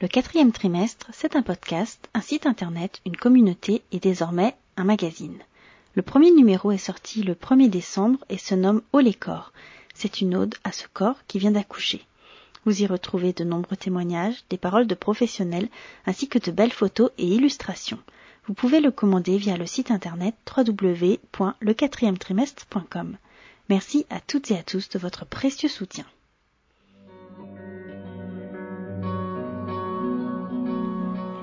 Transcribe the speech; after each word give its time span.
Le 0.00 0.06
quatrième 0.06 0.52
trimestre, 0.52 1.08
c'est 1.12 1.34
un 1.34 1.42
podcast, 1.42 2.08
un 2.14 2.20
site 2.20 2.46
internet, 2.46 3.00
une 3.04 3.16
communauté 3.16 3.82
et 3.90 3.98
désormais 3.98 4.54
un 4.76 4.84
magazine. 4.84 5.40
Le 5.96 6.02
premier 6.02 6.30
numéro 6.30 6.70
est 6.70 6.78
sorti 6.78 7.24
le 7.24 7.34
1er 7.34 7.68
décembre 7.68 8.24
et 8.28 8.38
se 8.38 8.54
nomme 8.54 8.82
Haut 8.92 9.00
les 9.00 9.12
corps. 9.12 9.52
C'est 9.94 10.20
une 10.20 10.36
ode 10.36 10.54
à 10.62 10.70
ce 10.70 10.86
corps 10.92 11.16
qui 11.26 11.40
vient 11.40 11.50
d'accoucher. 11.50 12.06
Vous 12.64 12.80
y 12.80 12.86
retrouvez 12.86 13.32
de 13.32 13.42
nombreux 13.42 13.76
témoignages, 13.76 14.44
des 14.50 14.56
paroles 14.56 14.86
de 14.86 14.94
professionnels 14.94 15.68
ainsi 16.06 16.28
que 16.28 16.38
de 16.38 16.52
belles 16.52 16.70
photos 16.70 17.10
et 17.18 17.26
illustrations. 17.26 17.98
Vous 18.46 18.54
pouvez 18.54 18.78
le 18.78 18.92
commander 18.92 19.36
via 19.36 19.56
le 19.56 19.66
site 19.66 19.90
internet 19.90 20.36
www.lequatrièmetrimestre.com. 20.56 23.16
Merci 23.68 24.06
à 24.10 24.20
toutes 24.20 24.52
et 24.52 24.58
à 24.58 24.62
tous 24.62 24.90
de 24.90 25.00
votre 25.00 25.26
précieux 25.26 25.68
soutien. 25.68 26.04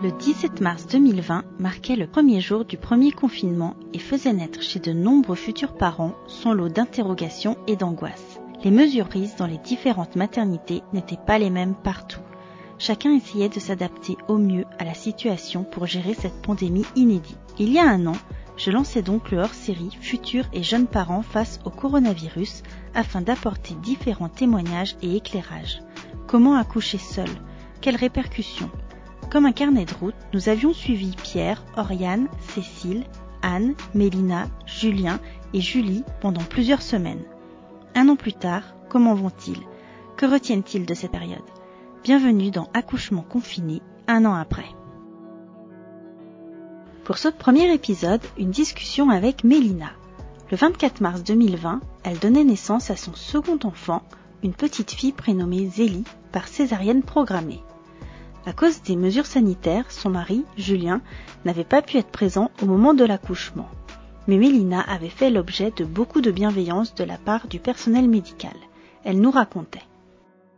Le 0.04 0.12
17 0.12 0.62
mars 0.62 0.88
2020 0.88 1.44
marquait 1.60 1.96
le 1.96 2.08
premier 2.08 2.42
jour 2.42 2.66
du 2.66 2.78
premier 2.78 3.12
confinement 3.12 3.76
et 3.94 4.00
faisait 4.00 4.34
naître 4.34 4.62
chez 4.62 4.80
de 4.80 4.92
nombreux 4.92 5.36
futurs 5.36 5.76
parents 5.76 6.16
son 6.28 6.54
lot 6.54 6.70
d'interrogations 6.70 7.58
et 7.68 7.76
d'angoisses. 7.76 8.40
Les 8.64 8.72
mesures 8.72 9.10
prises 9.10 9.36
dans 9.36 9.48
les 9.48 9.58
différentes 9.58 10.16
maternités 10.16 10.84
n'étaient 10.94 11.18
pas 11.26 11.40
les 11.40 11.50
mêmes 11.50 11.76
partout 11.76 12.22
chacun 12.78 13.14
essayait 13.14 13.50
de 13.50 13.60
s'adapter 13.60 14.18
au 14.28 14.38
mieux 14.38 14.66
à 14.80 14.84
la 14.84 14.94
situation 14.94 15.64
pour 15.64 15.86
gérer 15.86 16.14
cette 16.14 16.42
pandémie 16.42 16.86
inédite. 16.96 17.38
Il 17.58 17.72
y 17.72 17.80
a 17.80 17.88
un 17.88 18.06
an, 18.08 18.18
je 18.58 18.72
lançais 18.72 19.02
donc 19.02 19.32
le 19.32 19.40
hors-série 19.40 19.98
Futurs 20.02 20.46
et 20.54 20.64
jeunes 20.64 20.88
parents 20.88 21.22
face 21.22 21.60
au 21.66 21.70
coronavirus 21.70 22.64
afin 22.94 23.22
d'apporter 23.22 23.76
différents 23.76 24.30
témoignages 24.30 24.96
et 25.02 25.16
éclairages. 25.16 25.82
Comment 26.28 26.56
accoucher 26.56 26.98
seul? 26.98 27.30
Quelles 27.82 27.96
répercussions? 27.96 28.72
Comme 29.36 29.48
un 29.48 29.52
carnet 29.52 29.84
de 29.84 29.94
route, 29.94 30.16
nous 30.34 30.48
avions 30.48 30.72
suivi 30.72 31.14
Pierre, 31.22 31.66
Oriane, 31.76 32.30
Cécile, 32.54 33.04
Anne, 33.42 33.76
Mélina, 33.94 34.48
Julien 34.66 35.20
et 35.54 35.60
Julie 35.60 36.06
pendant 36.22 36.40
plusieurs 36.40 36.82
semaines. 36.82 37.26
Un 37.96 38.08
an 38.08 38.16
plus 38.16 38.32
tard, 38.32 38.64
comment 38.88 39.14
vont-ils? 39.14 39.60
Que 40.16 40.26
retiennent-ils 40.26 40.86
de 40.86 40.94
cette 40.94 41.12
période 41.12 41.44
Bienvenue 42.02 42.50
dans 42.50 42.70
Accouchement 42.74 43.24
confiné, 43.24 43.82
un 44.08 44.24
an 44.24 44.36
après. 44.36 44.70
Pour 47.04 47.18
ce 47.18 47.28
premier 47.28 47.74
épisode, 47.74 48.22
une 48.38 48.52
discussion 48.52 49.10
avec 49.10 49.44
Mélina. 49.44 49.90
Le 50.50 50.56
24 50.56 51.02
mars 51.02 51.24
2020, 51.26 51.82
elle 52.06 52.20
donnait 52.20 52.46
naissance 52.46 52.90
à 52.90 52.96
son 52.96 53.14
second 53.14 53.60
enfant, 53.66 54.02
une 54.44 54.54
petite 54.54 54.92
fille 54.92 55.12
prénommée 55.12 55.68
Zélie, 55.68 56.06
par 56.32 56.48
césarienne 56.48 57.04
programmée. 57.04 57.62
À 58.48 58.54
cause 58.54 58.84
des 58.84 58.96
mesures 58.96 59.26
sanitaires, 59.26 59.92
son 59.92 60.12
mari, 60.12 60.46
Julien, 60.56 61.02
n'avait 61.46 61.64
pas 61.64 61.82
pu 61.82 61.98
être 61.98 62.12
présent 62.12 62.52
au 62.62 62.68
moment 62.68 62.94
de 62.94 63.04
l'accouchement. 63.04 63.68
Mais 64.28 64.38
Mélina 64.38 64.82
avait 64.82 65.10
fait 65.10 65.32
l'objet 65.32 65.72
de 65.76 65.84
beaucoup 65.84 66.22
de 66.22 66.30
bienveillance 66.30 66.94
de 66.94 67.04
la 67.04 67.18
part 67.18 67.48
du 67.48 67.60
personnel 67.60 68.08
médical. 68.08 68.54
Elle 69.04 69.20
nous 69.20 69.32
racontait. 69.32 69.82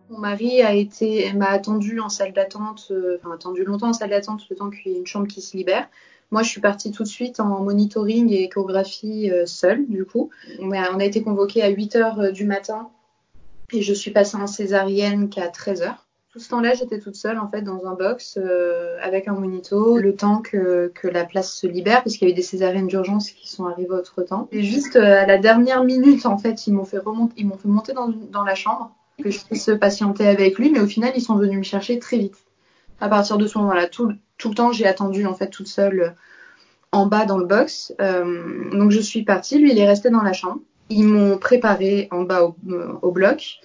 Mon 0.10 0.20
mari 0.20 0.62
a 0.62 0.74
été, 0.74 1.32
m'a 1.34 1.48
attendu 1.48 2.02
en 2.02 2.10
salle 2.10 2.34
d'attente, 2.34 2.88
euh, 2.92 3.18
enfin 3.20 3.34
attendu 3.34 3.64
longtemps 3.64 3.90
en 3.90 3.94
salle 3.94 4.10
d'attente 4.10 4.42
le 4.50 4.56
temps 4.58 4.70
qu'il 4.70 4.92
y 4.92 4.96
ait 4.96 5.00
une 5.00 5.08
chambre 5.08 5.28
qui 5.28 5.42
se 5.42 5.56
libère. 5.56 5.88
Moi, 6.32 6.44
je 6.44 6.50
suis 6.50 6.62
partie 6.62 6.92
tout 6.92 7.04
de 7.04 7.08
suite 7.08 7.40
en 7.40 7.62
monitoring 7.64 8.30
et 8.32 8.44
échographie 8.46 9.32
euh, 9.32 9.46
seule, 9.46 9.88
du 9.88 10.04
coup. 10.04 10.30
On 10.60 10.72
a, 10.72 10.92
on 10.94 11.00
a 11.00 11.06
été 11.06 11.24
convoqué 11.24 11.62
à 11.62 11.70
8 11.70 11.96
heures 11.96 12.20
euh, 12.20 12.32
du 12.32 12.44
matin 12.44 12.90
et 13.72 13.82
je 13.82 13.94
suis 13.94 14.12
passée 14.12 14.36
en 14.36 14.48
césarienne 14.48 15.30
qu'à 15.30 15.48
13 15.48 15.84
heures. 15.84 16.07
Tout 16.38 16.44
ce 16.44 16.50
temps-là, 16.50 16.76
j'étais 16.76 17.00
toute 17.00 17.16
seule 17.16 17.40
en 17.40 17.50
fait 17.50 17.64
dans 17.64 17.88
un 17.88 17.96
box 17.96 18.38
avec 19.02 19.28
un 19.28 19.34
monito, 19.34 19.98
le 19.98 20.16
temps 20.16 20.44
que, 20.44 20.92
la 21.04 21.26
place 21.26 21.52
se 21.52 21.66
libère, 21.66 22.04
parce 22.04 22.16
qu'il 22.16 22.28
y 22.28 22.32
avait 22.32 22.36
des 22.36 22.44
césariennes 22.46 22.86
d'urgence 22.86 23.32
qui 23.32 23.50
sont 23.50 23.66
arrivées 23.66 23.90
autre 23.90 24.22
temps. 24.22 24.48
Et 24.52 24.62
juste 24.62 24.98
à 24.98 25.26
la 25.26 25.40
dernière 25.40 25.84
minute, 25.84 26.28
en 26.28 26.38
fait, 26.38 26.68
ils 26.68 26.74
m'ont 26.74 26.86
fait 26.86 27.00
remonter, 27.00 27.34
ils 27.38 27.48
m'ont 27.48 27.58
fait 27.58 27.68
monter 27.68 27.94
dans, 27.94 28.44
la 28.44 28.54
chambre 28.54 28.92
que 29.24 29.32
je 29.32 29.44
puisse 29.44 29.72
patienter 29.82 30.28
avec 30.28 30.60
lui, 30.60 30.70
mais 30.70 30.80
au 30.80 30.86
final, 30.86 31.12
ils 31.16 31.24
sont 31.24 31.38
venus 31.38 31.58
me 31.58 31.64
chercher 31.64 31.98
très 31.98 32.18
vite. 32.20 32.38
À 33.00 33.10
partir 33.10 33.40
de 33.40 33.48
ce 33.48 33.58
moment-là, 33.58 33.88
tout, 33.88 34.08
le 34.08 34.54
temps, 34.54 34.72
j'ai 34.72 34.86
attendu 34.86 35.26
en 35.26 35.34
fait 35.34 35.48
toute 35.48 35.68
seule 35.68 36.02
euh, 36.02 36.10
en 36.92 37.08
bas 37.08 37.26
dans 37.26 37.40
le 37.40 37.46
box. 37.46 37.96
Euh, 38.00 38.70
donc 38.72 38.92
je 38.92 39.00
suis 39.00 39.24
partie, 39.24 39.58
lui 39.58 39.72
il 39.72 39.80
est 39.80 39.88
resté 39.88 40.12
dans 40.12 40.22
la 40.22 40.34
chambre. 40.34 40.60
Ils 40.90 41.06
m'ont 41.06 41.40
préparé 41.40 42.08
en 42.12 42.22
bas 42.22 42.54
euh, 42.70 42.94
au 43.02 43.12
bloc. 43.12 43.60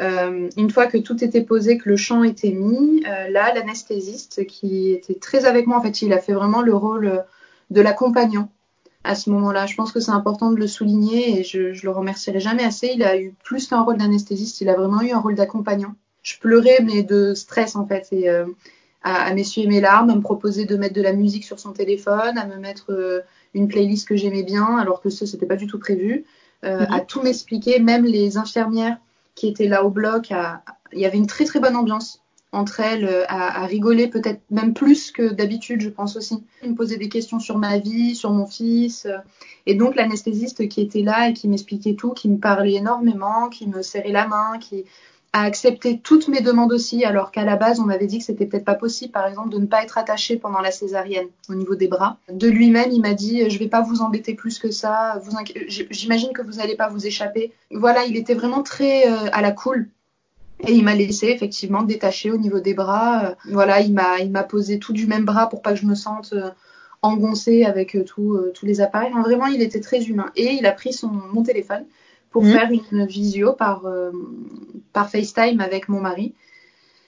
Euh, 0.00 0.48
une 0.56 0.70
fois 0.70 0.86
que 0.86 0.98
tout 0.98 1.24
était 1.24 1.42
posé, 1.42 1.78
que 1.78 1.88
le 1.88 1.96
champ 1.96 2.22
était 2.22 2.50
mis, 2.50 3.02
euh, 3.06 3.28
là 3.30 3.54
l'anesthésiste 3.54 4.46
qui 4.46 4.90
était 4.90 5.14
très 5.14 5.46
avec 5.46 5.66
moi, 5.66 5.78
en 5.78 5.82
fait, 5.82 6.02
il 6.02 6.12
a 6.12 6.18
fait 6.18 6.34
vraiment 6.34 6.62
le 6.62 6.74
rôle 6.74 7.24
de 7.70 7.80
l'accompagnant 7.80 8.50
à 9.04 9.14
ce 9.14 9.30
moment-là. 9.30 9.66
Je 9.66 9.74
pense 9.74 9.92
que 9.92 10.00
c'est 10.00 10.10
important 10.10 10.50
de 10.50 10.56
le 10.56 10.66
souligner 10.66 11.40
et 11.40 11.44
je, 11.44 11.72
je 11.72 11.86
le 11.86 11.92
remercierai 11.92 12.40
jamais 12.40 12.64
assez. 12.64 12.90
Il 12.94 13.02
a 13.02 13.18
eu 13.18 13.34
plus 13.42 13.68
qu'un 13.68 13.82
rôle 13.82 13.96
d'anesthésiste, 13.96 14.60
il 14.60 14.68
a 14.68 14.74
vraiment 14.74 15.00
eu 15.00 15.12
un 15.12 15.18
rôle 15.18 15.34
d'accompagnant. 15.34 15.94
Je 16.22 16.38
pleurais, 16.38 16.80
mais 16.82 17.02
de 17.02 17.34
stress 17.34 17.76
en 17.76 17.86
fait, 17.86 18.08
et 18.10 18.28
euh, 18.28 18.46
à, 19.02 19.26
à 19.26 19.34
m'essuyer 19.34 19.66
mes 19.68 19.80
larmes, 19.80 20.10
à 20.10 20.16
me 20.16 20.20
proposer 20.20 20.64
de 20.64 20.76
mettre 20.76 20.94
de 20.94 21.02
la 21.02 21.12
musique 21.12 21.44
sur 21.44 21.58
son 21.60 21.72
téléphone, 21.72 22.36
à 22.36 22.46
me 22.46 22.56
mettre 22.56 23.24
une 23.54 23.68
playlist 23.68 24.06
que 24.06 24.16
j'aimais 24.16 24.42
bien, 24.42 24.76
alors 24.76 25.00
que 25.00 25.08
ça 25.08 25.24
c'était 25.24 25.46
pas 25.46 25.56
du 25.56 25.66
tout 25.66 25.78
prévu, 25.78 26.24
euh, 26.64 26.80
mm-hmm. 26.80 26.94
à 26.94 27.00
tout 27.00 27.22
m'expliquer. 27.22 27.78
Même 27.78 28.04
les 28.04 28.36
infirmières 28.36 28.98
qui 29.36 29.46
étaient 29.46 29.68
là 29.68 29.84
au 29.84 29.90
bloc, 29.90 30.32
il 30.92 30.98
y 30.98 31.06
avait 31.06 31.18
une 31.18 31.28
très 31.28 31.44
très 31.44 31.60
bonne 31.60 31.76
ambiance 31.76 32.26
entre 32.52 32.80
elles 32.80 33.24
à, 33.28 33.62
à 33.62 33.66
rigoler 33.66 34.08
peut-être 34.08 34.40
même 34.50 34.72
plus 34.72 35.10
que 35.10 35.32
d'habitude, 35.32 35.80
je 35.80 35.90
pense 35.90 36.16
aussi. 36.16 36.42
Ils 36.62 36.70
me 36.70 36.74
posaient 36.74 36.96
des 36.96 37.08
questions 37.08 37.38
sur 37.38 37.58
ma 37.58 37.78
vie, 37.78 38.14
sur 38.14 38.30
mon 38.30 38.46
fils. 38.46 39.06
Euh, 39.06 39.18
et 39.66 39.74
donc 39.74 39.94
l'anesthésiste 39.94 40.68
qui 40.68 40.80
était 40.80 41.02
là 41.02 41.28
et 41.28 41.32
qui 41.32 41.48
m'expliquait 41.48 41.94
tout, 41.94 42.12
qui 42.12 42.28
me 42.28 42.38
parlait 42.38 42.74
énormément, 42.74 43.48
qui 43.48 43.68
me 43.68 43.82
serrait 43.82 44.12
la 44.12 44.26
main, 44.26 44.58
qui 44.58 44.84
a 45.36 45.42
accepté 45.42 46.00
toutes 46.02 46.28
mes 46.28 46.40
demandes 46.40 46.72
aussi, 46.72 47.04
alors 47.04 47.30
qu'à 47.30 47.44
la 47.44 47.56
base 47.56 47.78
on 47.78 47.84
m'avait 47.84 48.06
dit 48.06 48.18
que 48.18 48.24
c'était 48.24 48.46
peut-être 48.46 48.64
pas 48.64 48.74
possible, 48.74 49.12
par 49.12 49.26
exemple, 49.26 49.50
de 49.50 49.58
ne 49.58 49.66
pas 49.66 49.82
être 49.82 49.98
attaché 49.98 50.38
pendant 50.38 50.60
la 50.60 50.70
césarienne 50.70 51.28
au 51.50 51.54
niveau 51.54 51.74
des 51.74 51.88
bras. 51.88 52.16
De 52.32 52.48
lui-même, 52.48 52.90
il 52.90 53.02
m'a 53.02 53.12
dit 53.12 53.48
je 53.50 53.58
vais 53.58 53.68
pas 53.68 53.82
vous 53.82 54.00
embêter 54.00 54.32
plus 54.32 54.58
que 54.58 54.70
ça, 54.70 55.20
vous 55.22 55.32
j'imagine 55.68 56.32
que 56.32 56.40
vous 56.40 56.54
n'allez 56.54 56.74
pas 56.74 56.88
vous 56.88 57.06
échapper. 57.06 57.52
Voilà, 57.70 58.04
il 58.04 58.16
était 58.16 58.32
vraiment 58.32 58.62
très 58.62 59.10
euh, 59.10 59.28
à 59.30 59.42
la 59.42 59.52
cool 59.52 59.90
et 60.66 60.72
il 60.72 60.82
m'a 60.82 60.94
laissé 60.94 61.26
effectivement 61.26 61.82
détaché 61.82 62.30
au 62.30 62.38
niveau 62.38 62.60
des 62.60 62.72
bras. 62.72 63.34
Voilà, 63.50 63.82
il 63.82 63.92
m'a 63.92 64.20
il 64.20 64.30
m'a 64.30 64.42
posé 64.42 64.78
tout 64.78 64.94
du 64.94 65.06
même 65.06 65.26
bras 65.26 65.50
pour 65.50 65.60
pas 65.60 65.72
que 65.74 65.78
je 65.78 65.86
me 65.86 65.94
sente 65.94 66.32
euh, 66.32 66.50
engoncée 67.02 67.64
avec 67.64 67.94
euh, 67.94 68.04
tout, 68.04 68.40
tous 68.54 68.64
les 68.64 68.80
appareils. 68.80 69.12
Vraiment, 69.12 69.48
il 69.48 69.60
était 69.60 69.80
très 69.80 70.04
humain. 70.04 70.30
Et 70.34 70.52
il 70.52 70.64
a 70.64 70.72
pris 70.72 70.94
son 70.94 71.08
mon 71.08 71.42
téléphone 71.42 71.84
pour 72.36 72.44
mmh. 72.44 72.52
faire 72.52 72.70
une 72.70 73.06
visio 73.06 73.54
par 73.54 73.86
par 74.92 75.08
FaceTime 75.08 75.62
avec 75.62 75.88
mon 75.88 76.00
mari. 76.00 76.34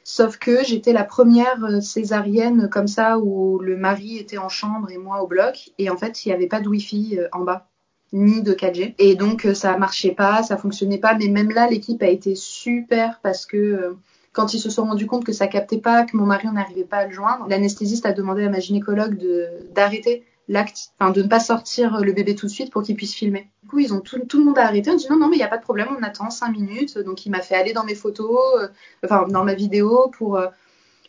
Sauf 0.02 0.38
que 0.38 0.64
j'étais 0.64 0.94
la 0.94 1.04
première 1.04 1.82
césarienne 1.82 2.70
comme 2.70 2.88
ça 2.88 3.18
où 3.18 3.58
le 3.58 3.76
mari 3.76 4.16
était 4.16 4.38
en 4.38 4.48
chambre 4.48 4.90
et 4.90 4.96
moi 4.96 5.22
au 5.22 5.26
bloc. 5.26 5.68
Et 5.76 5.90
en 5.90 5.98
fait, 5.98 6.24
il 6.24 6.28
n'y 6.28 6.34
avait 6.34 6.46
pas 6.46 6.62
de 6.62 6.68
wifi 6.68 7.18
en 7.32 7.40
bas 7.40 7.68
ni 8.14 8.42
de 8.42 8.54
4G. 8.54 8.94
Et 8.98 9.14
donc 9.16 9.44
euh, 9.44 9.52
ça 9.52 9.76
marchait 9.76 10.12
pas, 10.12 10.42
ça 10.42 10.56
fonctionnait 10.56 10.98
pas. 10.98 11.14
Mais 11.14 11.28
même 11.28 11.50
là, 11.50 11.68
l'équipe 11.68 12.02
a 12.02 12.08
été 12.08 12.34
super 12.34 13.20
parce 13.22 13.44
que 13.44 13.58
euh, 13.58 13.96
quand 14.32 14.54
ils 14.54 14.60
se 14.60 14.70
sont 14.70 14.84
rendus 14.84 15.06
compte 15.06 15.24
que 15.24 15.32
ça 15.32 15.46
captait 15.46 15.78
pas, 15.78 16.04
que 16.04 16.16
mon 16.16 16.24
mari 16.24 16.48
n'arrivait 16.48 16.84
pas 16.84 16.98
à 16.98 17.06
le 17.06 17.12
joindre, 17.12 17.46
l'anesthésiste 17.48 18.06
a 18.06 18.12
demandé 18.12 18.44
à 18.44 18.48
ma 18.48 18.60
gynécologue 18.60 19.18
de 19.18 19.46
d'arrêter 19.74 20.24
l'acte, 20.48 20.92
de 21.00 21.22
ne 21.22 21.28
pas 21.28 21.40
sortir 21.40 22.00
le 22.00 22.12
bébé 22.12 22.34
tout 22.34 22.46
de 22.46 22.50
suite 22.50 22.72
pour 22.72 22.82
qu'il 22.82 22.96
puisse 22.96 23.14
filmer. 23.14 23.48
Du 23.62 23.68
coup, 23.68 23.78
ils 23.78 23.92
ont 23.92 24.00
tout, 24.00 24.18
tout 24.20 24.38
le 24.38 24.44
monde 24.44 24.58
a 24.58 24.64
arrêté. 24.64 24.90
On 24.90 24.96
dit 24.96 25.06
non 25.10 25.18
non 25.18 25.28
mais 25.28 25.36
il 25.36 25.40
y 25.40 25.44
a 25.44 25.48
pas 25.48 25.58
de 25.58 25.62
problème, 25.62 25.88
on 25.98 26.02
attend 26.02 26.30
cinq 26.30 26.52
minutes. 26.52 26.98
Donc 26.98 27.26
il 27.26 27.30
m'a 27.30 27.40
fait 27.40 27.54
aller 27.54 27.72
dans 27.72 27.84
mes 27.84 27.94
photos, 27.94 28.40
euh, 28.60 28.68
enfin 29.04 29.26
dans 29.28 29.44
ma 29.44 29.54
vidéo 29.54 30.10
pour 30.16 30.40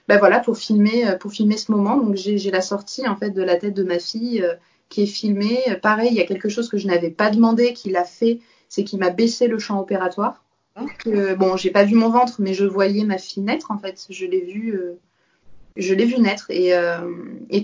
ben 0.07 0.17
voilà 0.17 0.39
pour 0.39 0.57
filmer 0.57 1.15
pour 1.19 1.31
filmer 1.31 1.57
ce 1.57 1.71
moment. 1.71 1.97
Donc 1.97 2.15
j'ai 2.15 2.51
la 2.51 2.61
sortie 2.61 3.07
en 3.07 3.15
fait 3.15 3.31
de 3.31 3.41
la 3.41 3.55
tête 3.55 3.73
de 3.73 3.83
ma 3.83 3.99
fille 3.99 4.45
qui 4.89 5.03
est 5.03 5.07
filmé. 5.07 5.59
Pareil, 5.81 6.09
il 6.11 6.17
y 6.17 6.21
a 6.21 6.25
quelque 6.25 6.49
chose 6.49 6.67
que 6.67 6.77
je 6.77 6.87
n'avais 6.87 7.11
pas 7.11 7.29
demandé 7.29 7.73
qu'il 7.73 7.95
a 7.95 8.03
fait, 8.03 8.39
c'est 8.67 8.83
qu'il 8.83 8.99
m'a 8.99 9.11
baissé 9.11 9.47
le 9.47 9.59
champ 9.59 9.79
opératoire. 9.79 10.43
Donc, 10.75 11.07
euh, 11.07 11.35
bon, 11.35 11.57
j'ai 11.57 11.71
pas 11.71 11.83
vu 11.83 11.95
mon 11.95 12.09
ventre, 12.09 12.35
mais 12.39 12.53
je 12.53 12.65
voyais 12.65 13.03
ma 13.03 13.17
fille 13.17 13.43
naître 13.43 13.71
en 13.71 13.77
fait. 13.77 14.07
Je 14.09 14.25
l'ai 14.25 14.41
vu, 14.41 14.75
euh, 14.75 14.99
je 15.79 15.93
l'ai 15.93 16.05
vu 16.05 16.19
naître 16.19 16.47
et, 16.49 16.75
euh, 16.75 16.99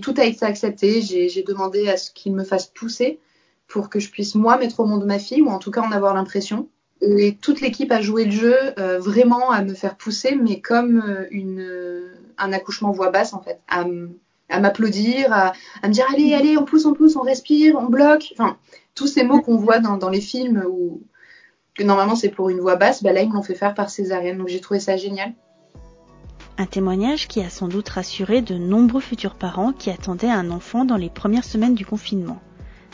tout 0.02 0.14
a 0.16 0.24
été 0.24 0.44
accepté. 0.44 1.00
J'ai 1.02 1.42
demandé 1.42 1.88
à 1.88 1.96
ce 1.96 2.10
qu'il 2.10 2.34
me 2.34 2.44
fasse 2.44 2.66
pousser 2.66 3.20
pour 3.68 3.90
que 3.90 4.00
je 4.00 4.10
puisse 4.10 4.34
moi 4.34 4.56
mettre 4.58 4.80
au 4.80 4.86
monde 4.86 5.04
ma 5.04 5.18
fille 5.18 5.42
ou 5.42 5.48
en 5.48 5.58
tout 5.58 5.70
cas 5.70 5.82
en 5.82 5.92
avoir 5.92 6.14
l'impression. 6.14 6.68
Et 7.02 7.36
toute 7.36 7.60
l'équipe 7.60 7.92
a 7.92 8.00
joué 8.00 8.24
le 8.24 8.30
jeu 8.30 8.56
euh, 8.78 8.98
vraiment 8.98 9.50
à 9.50 9.62
me 9.62 9.74
faire 9.74 9.96
pousser, 9.96 10.34
mais 10.34 10.60
comme 10.60 11.02
euh, 11.04 12.14
un 12.38 12.52
accouchement 12.52 12.90
voix 12.90 13.10
basse 13.10 13.34
en 13.34 13.42
fait, 13.42 13.60
à, 13.68 13.84
m'applaudir, 14.58 15.30
à, 15.30 15.52
me 15.84 15.92
dire 15.92 16.06
allez, 16.12 16.32
allez, 16.32 16.56
on 16.56 16.64
pousse, 16.64 16.86
on 16.86 16.94
pousse, 16.94 17.16
on 17.16 17.22
respire, 17.22 17.76
on 17.78 17.86
bloque. 17.86 18.32
Enfin, 18.32 18.56
tous 18.94 19.06
ces 19.06 19.24
mots 19.24 19.42
qu'on 19.42 19.56
voit 19.56 19.78
dans, 19.78 19.98
dans, 19.98 20.08
les 20.08 20.22
films 20.22 20.64
où 20.70 21.02
que 21.74 21.84
normalement 21.84 22.16
c'est 22.16 22.30
pour 22.30 22.48
une 22.48 22.60
voix 22.60 22.76
basse, 22.76 23.02
bah 23.02 23.12
là 23.12 23.20
ils 23.20 23.28
me 23.28 23.34
l'ont 23.34 23.42
fait 23.42 23.54
faire 23.54 23.74
par 23.74 23.90
césarienne, 23.90 24.38
donc 24.38 24.48
j'ai 24.48 24.60
trouvé 24.60 24.80
ça 24.80 24.96
génial. 24.96 25.34
Un 26.58 26.66
témoignage 26.66 27.28
qui 27.28 27.42
a 27.42 27.50
sans 27.50 27.68
doute 27.68 27.88
rassuré 27.90 28.40
de 28.40 28.54
nombreux 28.54 29.00
futurs 29.00 29.34
parents 29.34 29.72
qui 29.72 29.90
attendaient 29.90 30.30
un 30.30 30.50
enfant 30.50 30.84
dans 30.84 30.96
les 30.96 31.10
premières 31.10 31.44
semaines 31.44 31.74
du 31.74 31.84
confinement. 31.84 32.40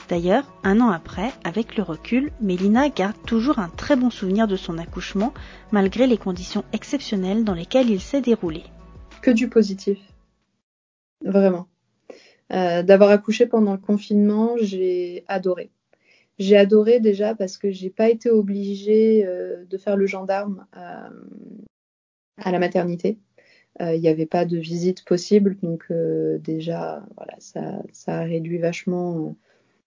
D'ailleurs, 0.08 0.52
un 0.64 0.80
an 0.80 0.90
après, 0.90 1.30
avec 1.44 1.76
le 1.76 1.82
recul, 1.82 2.32
Mélina 2.40 2.88
garde 2.88 3.16
toujours 3.24 3.60
un 3.60 3.68
très 3.68 3.94
bon 3.94 4.10
souvenir 4.10 4.48
de 4.48 4.56
son 4.56 4.78
accouchement, 4.78 5.32
malgré 5.70 6.06
les 6.06 6.18
conditions 6.18 6.64
exceptionnelles 6.72 7.44
dans 7.44 7.54
lesquelles 7.54 7.88
il 7.88 8.00
s'est 8.00 8.20
déroulé. 8.20 8.64
Que 9.22 9.30
du 9.30 9.48
positif. 9.48 9.98
Vraiment. 11.24 11.68
Euh, 12.52 12.82
d'avoir 12.82 13.10
accouché 13.10 13.46
pendant 13.46 13.72
le 13.72 13.78
confinement, 13.78 14.56
j'ai 14.60 15.24
adoré. 15.28 15.70
J'ai 16.38 16.56
adoré 16.56 17.00
déjà 17.00 17.34
parce 17.34 17.56
que 17.56 17.70
j'ai 17.70 17.90
pas 17.90 18.10
été 18.10 18.28
obligée 18.28 19.24
euh, 19.24 19.64
de 19.64 19.78
faire 19.78 19.96
le 19.96 20.06
gendarme 20.06 20.66
à, 20.72 21.08
la 22.50 22.58
maternité. 22.58 23.18
Euh, 23.80 23.94
il 23.94 24.00
n'y 24.00 24.08
avait 24.08 24.26
pas 24.26 24.44
de 24.44 24.58
visite 24.58 25.04
possible, 25.04 25.56
donc 25.62 25.90
déjà, 26.40 27.04
voilà, 27.16 27.34
ça, 27.38 27.82
ça, 27.92 28.18
a 28.18 28.22
réduit 28.24 28.58
vachement 28.58 29.34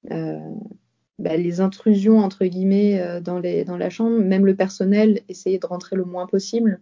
bah, 0.09 1.37
les 1.37 1.61
intrusions 1.61 2.19
entre 2.19 2.45
guillemets 2.45 3.21
dans, 3.21 3.39
la 3.39 3.89
chambre. 3.89 4.19
Même 4.19 4.45
le 4.45 4.55
personnel 4.55 5.21
essayait 5.29 5.59
de 5.59 5.67
rentrer 5.67 5.95
le 5.95 6.03
moins 6.03 6.25
possible. 6.25 6.79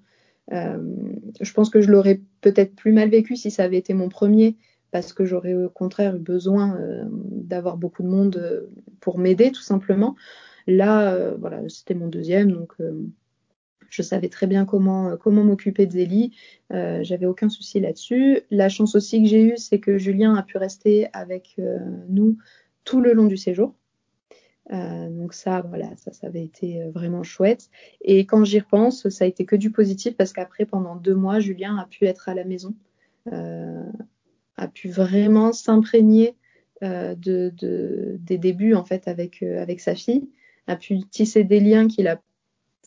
je 0.50 1.54
pense 1.54 1.70
que 1.70 1.82
je 1.82 1.92
l'aurais 1.92 2.22
peut-être 2.42 2.76
plus 2.76 2.94
mal 2.94 3.10
vécu 3.10 3.36
si 3.36 3.52
ça 3.52 3.64
avait 3.64 3.78
été 3.78 3.94
mon 3.94 4.10
premier 4.10 4.56
parce 4.94 5.12
que 5.12 5.26
j'aurais 5.26 5.56
au 5.56 5.70
contraire 5.70 6.16
eu 6.16 6.20
besoin 6.20 6.78
euh, 6.78 7.04
d'avoir 7.10 7.78
beaucoup 7.78 8.04
de 8.04 8.08
monde 8.08 8.38
euh, 8.38 8.70
pour 9.02 9.18
m'aider 9.18 9.52
tout 9.52 9.64
simplement. 9.64 10.16
Là, 10.68 11.12
euh, 11.12 11.36
voilà, 11.38 11.68
c'était 11.68 11.96
mon 11.96 12.08
deuxième, 12.08 12.52
donc 12.52 12.76
je 13.94 14.02
savais 14.02 14.30
très 14.30 14.48
bien 14.48 14.66
comment 14.66 15.18
comment 15.18 15.44
m'occuper 15.44 15.86
de 15.86 15.92
Zélie. 15.92 16.36
J'avais 16.72 17.26
aucun 17.26 17.50
souci 17.50 17.80
là-dessus. 17.80 18.42
La 18.50 18.70
chance 18.70 18.96
aussi 18.96 19.22
que 19.22 19.28
j'ai 19.28 19.44
eue, 19.44 19.58
c'est 19.58 19.80
que 19.80 19.98
Julien 19.98 20.36
a 20.36 20.44
pu 20.44 20.58
rester 20.58 21.08
avec 21.14 21.58
nous 22.10 22.38
tout 22.84 23.02
le 23.02 23.14
long 23.14 23.26
du 23.26 23.38
séjour. 23.38 23.76
donc 24.72 25.34
ça, 25.34 25.62
voilà, 25.62 25.96
ça, 25.98 26.12
ça 26.12 26.28
avait 26.28 26.44
été 26.44 26.84
vraiment 26.94 27.22
chouette. 27.22 27.70
Et 28.02 28.26
quand 28.26 28.44
j'y 28.44 28.60
repense, 28.60 29.08
ça 29.10 29.26
a 29.26 29.28
été 29.28 29.46
que 29.46 29.56
du 29.56 29.70
positif 29.70 30.18
parce 30.18 30.34
qu'après, 30.34 30.66
pendant 30.66 30.96
deux 30.96 31.16
mois, 31.16 31.40
Julien 31.40 31.78
a 31.78 31.86
pu 31.86 32.06
être 32.06 32.30
à 32.30 32.34
la 32.34 32.46
maison 32.46 32.74
a 34.58 34.68
pu 34.68 34.90
vraiment 34.90 35.54
s'imprégner 35.54 36.36
euh, 36.84 37.16
de, 37.16 37.54
de, 37.58 38.18
des 38.20 38.38
débuts 38.38 38.74
en 38.74 38.86
fait 38.86 39.08
avec, 39.08 39.42
euh, 39.42 39.62
avec 39.62 39.80
sa 39.80 39.96
fille, 39.96 40.30
a 40.68 40.76
pu 40.76 41.00
tisser 41.04 41.44
des 41.44 41.60
liens 41.60 41.88
qu'il 41.88 42.08
a 42.08 42.22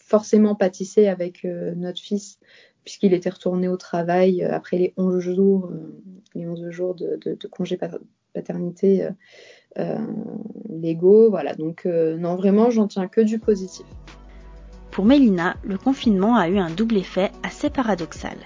forcément 0.06 0.54
pas 0.54 0.70
tissé 0.70 1.08
avec 1.08 1.44
euh, 1.44 1.74
notre 1.74 2.00
fils 2.00 2.38
puisqu'il 2.84 3.12
était 3.12 3.30
retourné 3.30 3.66
au 3.68 3.76
travail 3.76 4.44
euh, 4.44 4.54
après 4.54 4.78
les 4.78 4.94
11 4.96 5.18
jours, 5.18 5.70
euh, 5.72 6.00
les 6.34 6.46
11 6.46 6.70
jours 6.70 6.94
de, 6.94 7.18
de, 7.24 7.34
de 7.34 7.48
congé 7.48 7.78
paternité 8.32 9.08
légaux. 10.68 11.30
Voilà, 11.30 11.54
donc 11.54 11.86
non, 11.86 12.36
vraiment, 12.36 12.70
j'en 12.70 12.86
tiens 12.86 13.08
que 13.08 13.20
du 13.20 13.38
positif. 13.38 13.86
Pour 14.90 15.04
Mélina, 15.04 15.56
le 15.64 15.76
confinement 15.76 16.36
a 16.36 16.48
eu 16.48 16.58
un 16.58 16.70
double 16.70 16.96
effet 16.96 17.30
assez 17.42 17.68
paradoxal. 17.70 18.36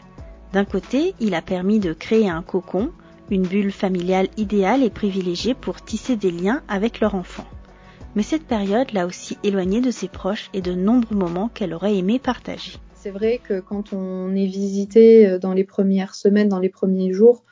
D'un 0.52 0.64
côté, 0.64 1.14
il 1.20 1.34
a 1.34 1.42
permis 1.42 1.78
de 1.78 1.92
créer 1.92 2.28
un 2.28 2.42
cocon 2.42 2.90
une 3.30 3.46
bulle 3.46 3.72
familiale 3.72 4.28
idéale 4.36 4.82
et 4.82 4.90
privilégiée 4.90 5.54
pour 5.54 5.82
tisser 5.82 6.16
des 6.16 6.30
liens 6.30 6.62
avec 6.68 7.00
leur 7.00 7.14
enfant. 7.14 7.46
Mais 8.16 8.22
cette 8.22 8.44
période 8.44 8.92
l'a 8.92 9.06
aussi 9.06 9.38
éloignée 9.44 9.80
de 9.80 9.90
ses 9.90 10.08
proches 10.08 10.50
et 10.52 10.60
de 10.60 10.72
nombreux 10.72 11.16
moments 11.16 11.48
qu'elle 11.48 11.72
aurait 11.74 11.96
aimé 11.96 12.18
partager. 12.18 12.72
C'est 12.94 13.10
vrai 13.10 13.40
que 13.42 13.60
quand 13.60 13.92
on 13.92 14.34
est 14.34 14.46
visité 14.46 15.26
euh, 15.26 15.38
dans 15.38 15.54
les 15.54 15.64
premières 15.64 16.14
semaines, 16.14 16.48
dans 16.48 16.58
les 16.58 16.68
premiers 16.68 17.12
jours, 17.12 17.44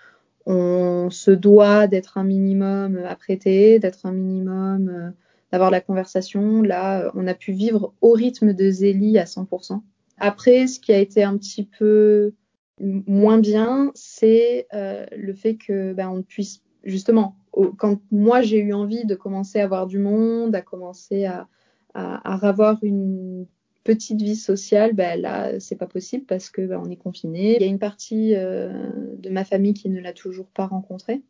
on 0.45 1.11
se 1.11 1.31
doit 1.31 1.87
d'être 1.87 2.19
un 2.19 2.25
minimum 2.25 2.99
apprêté, 3.07 3.79
d'être 3.79 4.05
un 4.05 4.13
minimum, 4.13 4.89
euh, 4.89 5.11
d'avoir 5.53 5.71
la 5.71 5.81
conversation. 5.81 6.63
Là, 6.63 7.11
on 7.15 7.27
a 7.27 7.35
pu 7.35 7.53
vivre 7.53 7.95
au 8.01 8.13
rythme 8.13 8.53
de 8.53 8.71
Zélie 8.71 9.19
à 9.19 9.25
100%. 9.25 9.81
Après, 10.19 10.67
ce 10.67 10.81
qui 10.81 10.93
a 10.93 10.99
été 10.99 11.23
un 11.23 11.37
petit 11.37 11.65
peu 11.65 12.33
moins 12.81 13.39
bien, 13.39 13.91
c'est 13.95 14.67
euh, 14.75 15.07
le 15.17 15.35
fait 15.35 15.57
que 15.57 15.93
ben, 15.93 16.09
on 16.09 16.23
puisse 16.23 16.63
justement, 16.85 17.37
quand 17.77 18.01
moi 18.11 18.43
j'ai 18.43 18.59
eu 18.59 18.73
envie 18.73 19.05
de 19.05 19.15
commencer 19.15 19.61
à 19.61 19.65
avoir 19.65 19.87
du 19.87 19.99
monde, 19.99 20.55
à 20.55 20.63
commencer 20.63 21.25
à, 21.25 21.49
à, 21.95 22.35
à 22.35 22.49
avoir 22.49 22.83
une 22.83 23.47
petite 23.85 24.21
vie 24.21 24.37
sociale, 24.37 24.93
ben 24.93 25.21
là 25.21 25.59
c'est 25.61 25.77
pas 25.77 25.87
possible 25.87 26.25
parce 26.25 26.51
que 26.51 26.63
ben, 26.67 26.81
on 26.85 26.91
est 26.91 26.97
confiné. 26.97 27.57
Il 27.57 27.63
y 27.63 27.65
a 27.65 27.69
une 27.69 27.79
partie 27.79 28.35
euh, 28.35 28.91
de 29.17 29.31
ma 29.31 29.45
famille 29.45 29.75
qui 29.75 29.89
ne 29.89 30.01
l'a 30.01 30.13
toujours 30.13 30.49
pas 30.49 30.67
rencontré. 30.67 31.23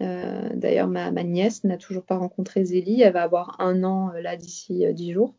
Euh, 0.00 0.48
D'ailleurs, 0.54 0.86
ma, 0.86 1.10
ma, 1.10 1.24
nièce 1.24 1.64
n'a 1.64 1.76
toujours 1.76 2.04
pas 2.04 2.16
rencontré 2.16 2.64
Zélie. 2.64 3.02
Elle 3.02 3.12
va 3.12 3.24
avoir 3.24 3.60
un 3.60 3.82
an 3.82 4.12
euh, 4.14 4.20
là 4.20 4.36
d'ici 4.36 4.86
euh, 4.86 4.92
dix 4.92 5.12
jours. 5.12 5.34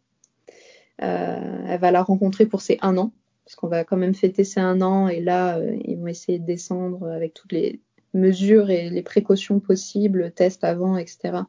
elle 0.97 1.79
va 1.79 1.91
la 1.91 2.03
rencontrer 2.03 2.45
pour 2.45 2.61
ses 2.61 2.77
un 2.81 2.97
an 2.97 3.13
parce 3.49 3.55
qu'on 3.55 3.67
va 3.67 3.83
quand 3.83 3.97
même 3.97 4.13
fêter 4.13 4.43
ces 4.43 4.59
un 4.59 4.79
an 4.79 5.07
et 5.07 5.21
là, 5.21 5.57
euh, 5.57 5.75
ils 5.83 5.97
vont 5.97 6.05
essayer 6.05 6.37
de 6.37 6.45
descendre 6.45 7.09
avec 7.09 7.33
toutes 7.33 7.51
les 7.51 7.81
mesures 8.13 8.69
et 8.69 8.89
les 8.89 9.03
précautions 9.03 9.59
possibles, 9.59 10.31
tests 10.31 10.63
avant, 10.63 10.97
etc. 10.97 11.39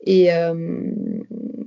Et 0.00 0.32
euh, 0.32 0.54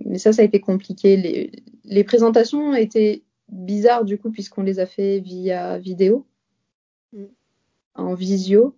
mais 0.05 0.17
ça, 0.17 0.33
ça 0.33 0.41
a 0.41 0.45
été 0.45 0.59
compliqué. 0.59 1.17
Les, 1.17 1.51
les 1.85 2.03
présentations 2.03 2.73
étaient 2.73 3.23
bizarres 3.49 4.05
du 4.05 4.17
coup 4.17 4.31
puisqu'on 4.31 4.63
les 4.63 4.79
a 4.79 4.85
fait 4.85 5.19
via 5.19 5.77
vidéo, 5.77 6.25
mm. 7.13 7.25
en 7.95 8.13
visio. 8.13 8.75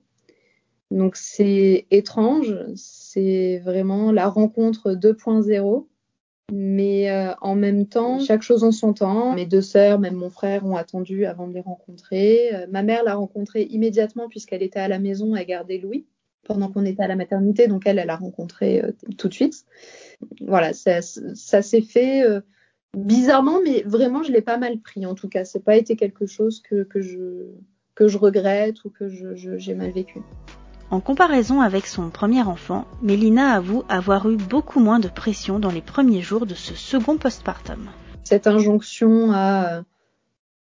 Donc 0.91 1.15
c'est 1.15 1.87
étrange, 1.89 2.53
c'est 2.75 3.59
vraiment 3.59 4.11
la 4.11 4.27
rencontre 4.27 4.91
2.0 4.91 5.87
mais 6.51 7.09
euh, 7.09 7.33
en 7.41 7.55
même 7.55 7.87
temps, 7.87 8.19
chaque 8.19 8.41
chose 8.41 8.63
en 8.63 8.71
son 8.71 8.93
temps. 8.93 9.33
Mes 9.33 9.45
deux 9.45 9.61
sœurs, 9.61 9.99
même 9.99 10.15
mon 10.15 10.29
frère, 10.29 10.65
ont 10.65 10.75
attendu 10.75 11.25
avant 11.25 11.47
de 11.47 11.53
les 11.53 11.61
rencontrer. 11.61 12.53
Euh, 12.53 12.67
ma 12.69 12.83
mère 12.83 13.03
l'a 13.03 13.15
rencontré 13.15 13.63
immédiatement 13.63 14.27
puisqu'elle 14.27 14.61
était 14.61 14.79
à 14.79 14.89
la 14.89 14.99
maison 14.99 15.33
à 15.33 15.43
garder 15.45 15.77
Louis 15.77 16.05
pendant 16.43 16.69
qu'on 16.69 16.85
était 16.85 17.03
à 17.03 17.07
la 17.07 17.15
maternité. 17.15 17.67
Donc 17.67 17.83
elle, 17.85 17.99
elle 17.99 18.09
a 18.09 18.17
rencontré 18.17 18.83
euh, 18.83 18.91
tout 19.17 19.29
de 19.29 19.33
suite. 19.33 19.65
Voilà, 20.41 20.73
ça, 20.73 21.01
ça 21.01 21.61
s'est 21.61 21.81
fait 21.81 22.23
bizarrement, 22.95 23.59
mais 23.63 23.83
vraiment, 23.83 24.21
je 24.21 24.33
l'ai 24.33 24.41
pas 24.41 24.57
mal 24.57 24.77
pris. 24.79 25.05
En 25.05 25.15
tout 25.15 25.29
cas, 25.29 25.45
c'est 25.45 25.63
pas 25.63 25.77
été 25.77 25.95
quelque 25.95 26.25
chose 26.25 26.61
que, 26.61 26.83
que 26.83 27.01
je 27.01 27.47
que 27.95 28.07
je 28.07 28.17
regrette 28.17 28.83
ou 28.85 28.89
que 28.89 29.07
j'ai 29.09 29.75
mal 29.75 29.91
vécu. 29.91 30.19
En 30.91 30.99
comparaison 30.99 31.61
avec 31.61 31.87
son 31.87 32.09
premier 32.09 32.41
enfant, 32.41 32.85
Mélina 33.01 33.53
avoue 33.53 33.83
avoir 33.87 34.29
eu 34.29 34.35
beaucoup 34.35 34.81
moins 34.81 34.99
de 34.99 35.07
pression 35.07 35.57
dans 35.57 35.71
les 35.71 35.81
premiers 35.81 36.21
jours 36.21 36.45
de 36.45 36.53
ce 36.53 36.75
second 36.75 37.17
postpartum. 37.17 37.89
Cette 38.25 38.45
injonction 38.45 39.31
à 39.31 39.83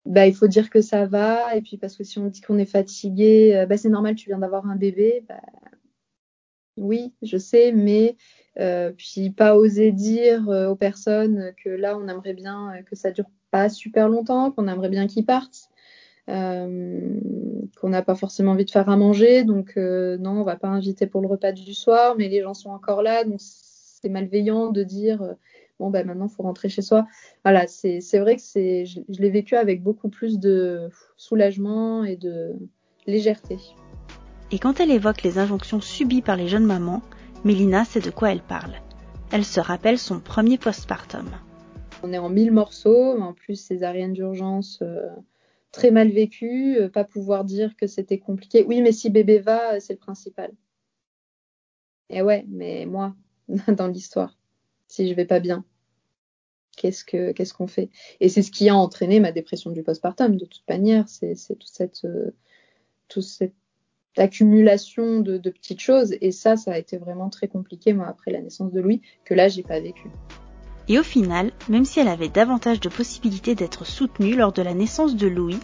bah, 0.05 0.27
il 0.27 0.35
faut 0.35 0.47
dire 0.47 0.69
que 0.69 0.81
ça 0.81 1.05
va, 1.05 1.55
et 1.55 1.61
puis 1.61 1.77
parce 1.77 1.95
que 1.95 2.03
si 2.03 2.19
on 2.19 2.27
dit 2.27 2.41
qu'on 2.41 2.57
est 2.57 2.65
fatigué, 2.65 3.55
euh, 3.55 3.65
bah, 3.65 3.77
c'est 3.77 3.87
normal, 3.87 4.15
tu 4.15 4.29
viens 4.29 4.39
d'avoir 4.39 4.67
un 4.67 4.75
bébé. 4.75 5.23
Bah, 5.29 5.39
oui, 6.75 7.13
je 7.21 7.37
sais, 7.37 7.71
mais 7.71 8.17
euh, 8.59 8.91
puis 8.91 9.29
pas 9.29 9.55
oser 9.55 9.93
dire 9.93 10.49
euh, 10.49 10.67
aux 10.67 10.75
personnes 10.75 11.53
que 11.63 11.69
là, 11.69 11.97
on 11.97 12.09
aimerait 12.09 12.33
bien 12.33 12.81
que 12.85 12.97
ça 12.97 13.11
dure 13.11 13.29
pas 13.51 13.69
super 13.69 14.09
longtemps, 14.09 14.51
qu'on 14.51 14.67
aimerait 14.67 14.89
bien 14.89 15.07
qu'ils 15.07 15.25
partent. 15.25 15.70
Euh, 16.29 17.19
qu'on 17.79 17.89
n'a 17.89 18.03
pas 18.03 18.15
forcément 18.15 18.51
envie 18.51 18.65
de 18.65 18.71
faire 18.71 18.89
à 18.89 18.97
manger. 18.97 19.43
Donc 19.43 19.73
euh, 19.77 20.17
non, 20.17 20.41
on 20.41 20.43
va 20.43 20.55
pas 20.55 20.67
inviter 20.67 21.07
pour 21.07 21.21
le 21.21 21.27
repas 21.27 21.51
du 21.51 21.73
soir, 21.73 22.15
mais 22.17 22.29
les 22.29 22.41
gens 22.41 22.53
sont 22.53 22.69
encore 22.69 23.01
là, 23.01 23.23
donc 23.23 23.39
c'est 23.39 24.09
malveillant 24.09 24.69
de 24.69 24.83
dire 24.83 25.21
euh, 25.23 25.33
bon 25.79 25.89
ben 25.89 26.05
maintenant 26.05 26.27
faut 26.27 26.43
rentrer 26.43 26.69
chez 26.69 26.83
soi. 26.83 27.07
Voilà, 27.43 27.65
c'est 27.67 28.19
vrai 28.19 28.35
que 28.35 28.41
c'est 28.41 28.85
je, 28.85 29.01
je 29.09 29.19
l'ai 29.21 29.31
vécu 29.31 29.55
avec 29.55 29.81
beaucoup 29.81 30.09
plus 30.09 30.39
de 30.39 30.89
soulagement 31.17 32.03
et 32.03 32.17
de 32.17 32.53
légèreté. 33.07 33.57
Et 34.51 34.59
quand 34.59 34.79
elle 34.79 34.91
évoque 34.91 35.23
les 35.23 35.39
injonctions 35.39 35.81
subies 35.81 36.21
par 36.21 36.35
les 36.35 36.47
jeunes 36.47 36.65
mamans, 36.65 37.01
Mélina 37.43 37.83
sait 37.83 38.01
de 38.01 38.11
quoi 38.11 38.31
elle 38.31 38.41
parle. 38.41 38.73
Elle 39.31 39.45
se 39.45 39.59
rappelle 39.59 39.97
son 39.97 40.19
premier 40.19 40.57
postpartum. 40.57 41.29
On 42.03 42.13
est 42.13 42.17
en 42.17 42.29
mille 42.29 42.51
morceaux, 42.51 43.19
en 43.19 43.33
plus 43.33 43.55
césarienne 43.55 44.13
d'urgence, 44.13 44.79
euh, 44.81 45.07
très 45.71 45.91
mal 45.91 46.11
vécu, 46.11 46.77
euh, 46.77 46.89
pas 46.89 47.03
pouvoir 47.03 47.45
dire 47.45 47.75
que 47.75 47.87
c'était 47.87 48.19
compliqué. 48.19 48.63
Oui, 48.67 48.81
mais 48.81 48.91
si 48.91 49.09
bébé 49.09 49.39
va, 49.39 49.79
c'est 49.79 49.93
le 49.93 49.99
principal. 49.99 50.51
Et 52.09 52.21
ouais, 52.21 52.45
mais 52.49 52.85
moi, 52.85 53.15
dans 53.67 53.87
l'histoire, 53.87 54.37
si 54.87 55.07
je 55.09 55.13
vais 55.13 55.25
pas 55.25 55.39
bien, 55.39 55.65
qu'est-ce 56.77 57.03
que 57.05 57.31
qu'est-ce 57.31 57.53
qu'on 57.53 57.67
fait? 57.67 57.89
Et 58.19 58.29
c'est 58.29 58.41
ce 58.43 58.51
qui 58.51 58.69
a 58.69 58.75
entraîné 58.75 59.19
ma 59.19 59.31
dépression 59.31 59.71
du 59.71 59.83
postpartum. 59.83 60.35
De 60.37 60.45
toute 60.45 60.67
manière, 60.67 61.07
c'est 61.07 61.35
toute 61.47 61.63
cette 61.67 62.05
euh, 62.05 62.31
toute 63.07 63.23
cette 63.23 63.53
accumulation 64.17 65.21
de, 65.21 65.37
de, 65.37 65.49
petites 65.49 65.79
choses. 65.79 66.15
Et 66.21 66.31
ça, 66.31 66.57
ça 66.57 66.73
a 66.73 66.77
été 66.77 66.97
vraiment 66.97 67.29
très 67.29 67.47
compliqué 67.47 67.93
moi 67.93 68.07
après 68.07 68.31
la 68.31 68.41
naissance 68.41 68.73
de 68.73 68.81
Louis, 68.81 69.01
que 69.25 69.33
là 69.33 69.47
j'ai 69.47 69.63
pas 69.63 69.79
vécu. 69.79 70.09
Et 70.91 70.99
au 70.99 71.03
final, 71.03 71.53
même 71.69 71.85
si 71.85 72.01
elle 72.01 72.09
avait 72.09 72.27
davantage 72.27 72.81
de 72.81 72.89
possibilités 72.89 73.55
d'être 73.55 73.85
soutenue 73.85 74.35
lors 74.35 74.51
de 74.51 74.61
la 74.61 74.73
naissance 74.73 75.15
de 75.15 75.25
Louis, 75.25 75.57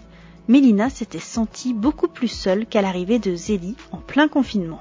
Mélina 0.48 0.90
s'était 0.90 1.20
sentie 1.20 1.74
beaucoup 1.74 2.08
plus 2.08 2.30
seule 2.30 2.66
qu'à 2.66 2.82
l'arrivée 2.82 3.20
de 3.20 3.36
Zélie 3.36 3.76
en 3.92 3.98
plein 3.98 4.30
confinement. 4.30 4.80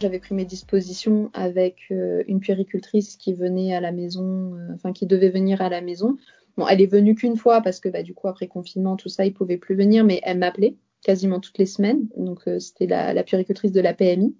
J'avais 0.00 0.20
pris 0.20 0.36
mes 0.36 0.44
dispositions 0.44 1.32
avec 1.34 1.78
euh, 1.90 2.22
une 2.28 2.38
puéricultrice 2.38 3.16
qui 3.16 3.34
venait 3.34 3.74
à 3.74 3.80
la 3.80 3.90
maison, 3.90 4.54
euh, 4.54 4.72
enfin 4.72 4.92
qui 4.92 5.06
devait 5.06 5.30
venir 5.30 5.60
à 5.60 5.68
la 5.68 5.80
maison. 5.80 6.16
Bon, 6.56 6.68
elle 6.68 6.80
est 6.80 6.86
venue 6.86 7.16
qu'une 7.16 7.36
fois 7.36 7.60
parce 7.60 7.80
que 7.80 7.88
bah, 7.88 8.04
du 8.04 8.14
coup 8.14 8.28
après 8.28 8.46
confinement 8.46 8.94
tout 8.94 9.08
ça, 9.08 9.26
il 9.26 9.34
pouvait 9.34 9.56
plus 9.56 9.74
venir, 9.74 10.04
mais 10.04 10.20
elle 10.22 10.38
m'appelait 10.38 10.76
quasiment 11.02 11.40
toutes 11.40 11.58
les 11.58 11.66
semaines. 11.66 12.06
Donc 12.16 12.46
euh, 12.46 12.60
c'était 12.60 12.86
la, 12.86 13.12
la, 13.12 13.24
puéricultrice 13.24 13.72
de 13.72 13.80
la 13.80 13.94
PMI 13.94 14.32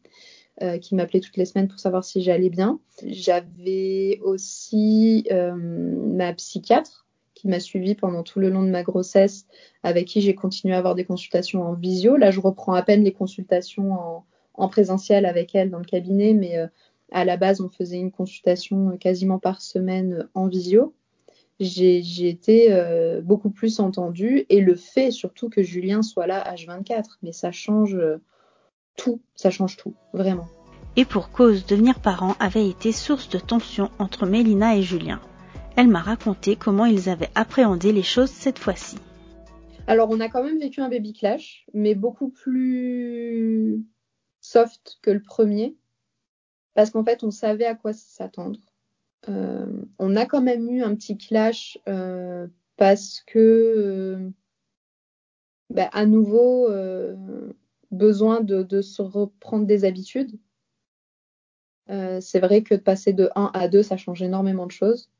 qui 0.80 0.94
m'appelait 0.94 1.20
toutes 1.20 1.36
les 1.36 1.46
semaines 1.46 1.66
pour 1.66 1.80
savoir 1.80 2.04
si 2.04 2.22
j'allais 2.22 2.50
bien. 2.50 2.78
J'avais 3.04 4.20
aussi 4.22 5.26
ma 5.30 6.32
psychiatre 6.34 7.06
qui 7.34 7.48
m'a 7.48 7.58
suivi 7.58 7.94
pendant 7.94 8.22
tout 8.22 8.38
le 8.38 8.50
long 8.50 8.62
de 8.62 8.70
ma 8.70 8.82
grossesse, 8.82 9.46
avec 9.82 10.06
qui 10.06 10.20
j'ai 10.20 10.34
continué 10.34 10.74
à 10.74 10.78
avoir 10.78 10.94
des 10.94 11.04
consultations 11.04 11.62
en 11.62 11.74
visio. 11.74 12.16
Là, 12.16 12.30
je 12.30 12.38
reprends 12.38 12.74
à 12.74 12.82
peine 12.82 13.02
les 13.02 13.12
consultations 13.12 13.92
en, 13.92 14.24
en 14.54 14.68
présentiel 14.68 15.26
avec 15.26 15.54
elle 15.54 15.70
dans 15.70 15.78
le 15.78 15.84
cabinet, 15.84 16.34
mais 16.34 16.58
euh, 16.58 16.66
à 17.10 17.24
la 17.24 17.36
base, 17.36 17.60
on 17.60 17.68
faisait 17.68 17.98
une 17.98 18.10
consultation 18.10 18.90
euh, 18.90 18.96
quasiment 18.96 19.38
par 19.38 19.60
semaine 19.60 20.12
euh, 20.12 20.28
en 20.34 20.46
visio. 20.46 20.94
J'ai 21.60 22.28
été 22.28 22.74
beaucoup 23.22 23.50
plus 23.50 23.78
entendue 23.78 24.46
et 24.48 24.60
le 24.60 24.74
fait 24.74 25.12
surtout 25.12 25.48
que 25.48 25.62
Julien 25.62 26.02
soit 26.02 26.26
là 26.26 26.42
H24, 26.52 27.04
mais 27.22 27.30
ça 27.30 27.52
change 27.52 27.96
tout, 28.96 29.20
ça 29.34 29.50
change 29.50 29.76
tout, 29.76 29.94
vraiment. 30.12 30.46
Et 30.96 31.04
pour 31.04 31.30
cause, 31.30 31.64
devenir 31.66 32.00
parent 32.00 32.36
avait 32.38 32.68
été 32.68 32.92
source 32.92 33.28
de 33.28 33.38
tension 33.38 33.90
entre 33.98 34.26
Mélina 34.26 34.76
et 34.76 34.82
Julien. 34.82 35.20
Elle 35.76 35.88
m'a 35.88 36.02
raconté 36.02 36.56
comment 36.56 36.84
ils 36.84 37.08
avaient 37.08 37.30
appréhendé 37.34 37.92
les 37.92 38.02
choses 38.02 38.30
cette 38.30 38.58
fois-ci. 38.58 38.98
Alors, 39.86 40.10
on 40.10 40.20
a 40.20 40.28
quand 40.28 40.44
même 40.44 40.58
vécu 40.58 40.80
un 40.80 40.88
baby 40.88 41.12
clash, 41.12 41.66
mais 41.72 41.94
beaucoup 41.94 42.28
plus 42.28 43.84
soft 44.40 44.98
que 45.02 45.10
le 45.10 45.22
premier, 45.22 45.76
parce 46.74 46.90
qu'en 46.90 47.04
fait, 47.04 47.24
on 47.24 47.30
savait 47.30 47.66
à 47.66 47.74
quoi 47.74 47.92
s'attendre. 47.92 48.60
Euh, 49.28 49.66
on 49.98 50.16
a 50.16 50.26
quand 50.26 50.42
même 50.42 50.68
eu 50.68 50.82
un 50.82 50.94
petit 50.94 51.16
clash 51.16 51.78
euh, 51.88 52.46
parce 52.76 53.22
que, 53.26 53.38
euh, 53.38 54.30
bah, 55.70 55.88
à 55.92 56.06
nouveau, 56.06 56.68
besoin 57.92 58.40
de, 58.40 58.82
se 58.82 59.02
reprendre 59.02 59.66
des 59.66 59.84
habitudes. 59.84 60.38
c'est 61.88 62.40
vrai 62.40 62.62
que 62.62 62.74
de 62.74 62.80
passer 62.80 63.12
de 63.12 63.30
1 63.36 63.50
à 63.54 63.68
2, 63.68 63.82
ça 63.82 63.96
change 63.96 64.22
énormément 64.22 64.66
de 64.66 64.72
choses. 64.72 65.10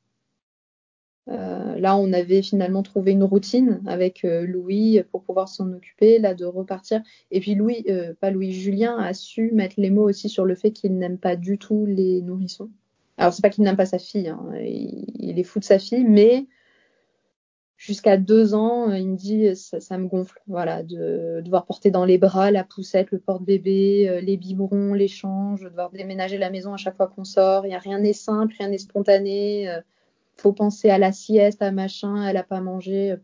Euh, 1.28 1.78
là, 1.78 1.96
on 1.96 2.12
avait 2.12 2.42
finalement 2.42 2.82
trouvé 2.82 3.12
une 3.12 3.22
routine 3.22 3.80
avec 3.86 4.24
euh, 4.24 4.44
Louis 4.44 5.00
pour 5.10 5.22
pouvoir 5.22 5.48
s'en 5.48 5.72
occuper, 5.72 6.18
là, 6.18 6.34
de 6.34 6.44
repartir. 6.44 7.02
Et 7.30 7.40
puis 7.40 7.54
Louis, 7.54 7.84
euh, 7.88 8.12
pas 8.18 8.30
Louis, 8.30 8.52
Julien 8.52 8.96
a 8.98 9.14
su 9.14 9.52
mettre 9.52 9.76
les 9.78 9.90
mots 9.90 10.08
aussi 10.08 10.28
sur 10.28 10.44
le 10.44 10.54
fait 10.56 10.72
qu'il 10.72 10.98
n'aime 10.98 11.18
pas 11.18 11.36
du 11.36 11.58
tout 11.58 11.86
les 11.86 12.22
nourrissons. 12.22 12.70
Alors, 13.18 13.32
c'est 13.32 13.42
pas 13.42 13.50
qu'il 13.50 13.62
n'aime 13.62 13.76
pas 13.76 13.86
sa 13.86 13.98
fille, 13.98 14.28
hein, 14.28 14.42
il, 14.64 15.38
est 15.38 15.44
fou 15.44 15.60
de 15.60 15.64
sa 15.64 15.78
fille, 15.78 16.04
mais 16.04 16.46
jusqu'à 17.92 18.16
deux 18.16 18.54
ans, 18.54 18.92
il 18.92 19.08
me 19.08 19.16
dit 19.16 19.54
ça, 19.54 19.80
ça, 19.80 19.99
me 19.99 20.06
gonfle, 20.06 20.40
voilà, 20.46 20.82
de 20.82 21.40
devoir 21.44 21.66
porter 21.66 21.90
dans 21.90 22.04
les 22.04 22.18
bras 22.18 22.50
la 22.50 22.64
poussette, 22.64 23.11
le 23.11 23.18
porte-bébé, 23.18 24.20
les 24.22 24.37
biberons, 24.37 24.94
l'échange, 24.94 25.62
devoir 25.62 25.90
déménager 25.90 26.38
la 26.38 26.50
maison 26.50 26.75
à 26.75 26.76
chaque 26.76 26.96
fois 26.96 27.06
qu'on 27.06 27.25
sort. 27.25 27.66
Il 27.66 27.70
y 27.70 27.75
a 27.75 27.78
rien 27.78 27.99
n'est 27.99 28.12
simple, 28.12 28.54
rien 28.58 28.68
n'est 28.68 28.78
spontané 28.78 29.82
faut 30.42 30.52
penser 30.52 30.90
à 30.90 30.99
la 30.99 31.12
sieste, 31.12 31.62
à 31.62 31.70
machin, 31.70 32.26
elle 32.26 32.37
a 32.37 32.42
pas 32.42 32.61
mangé. 32.61 33.16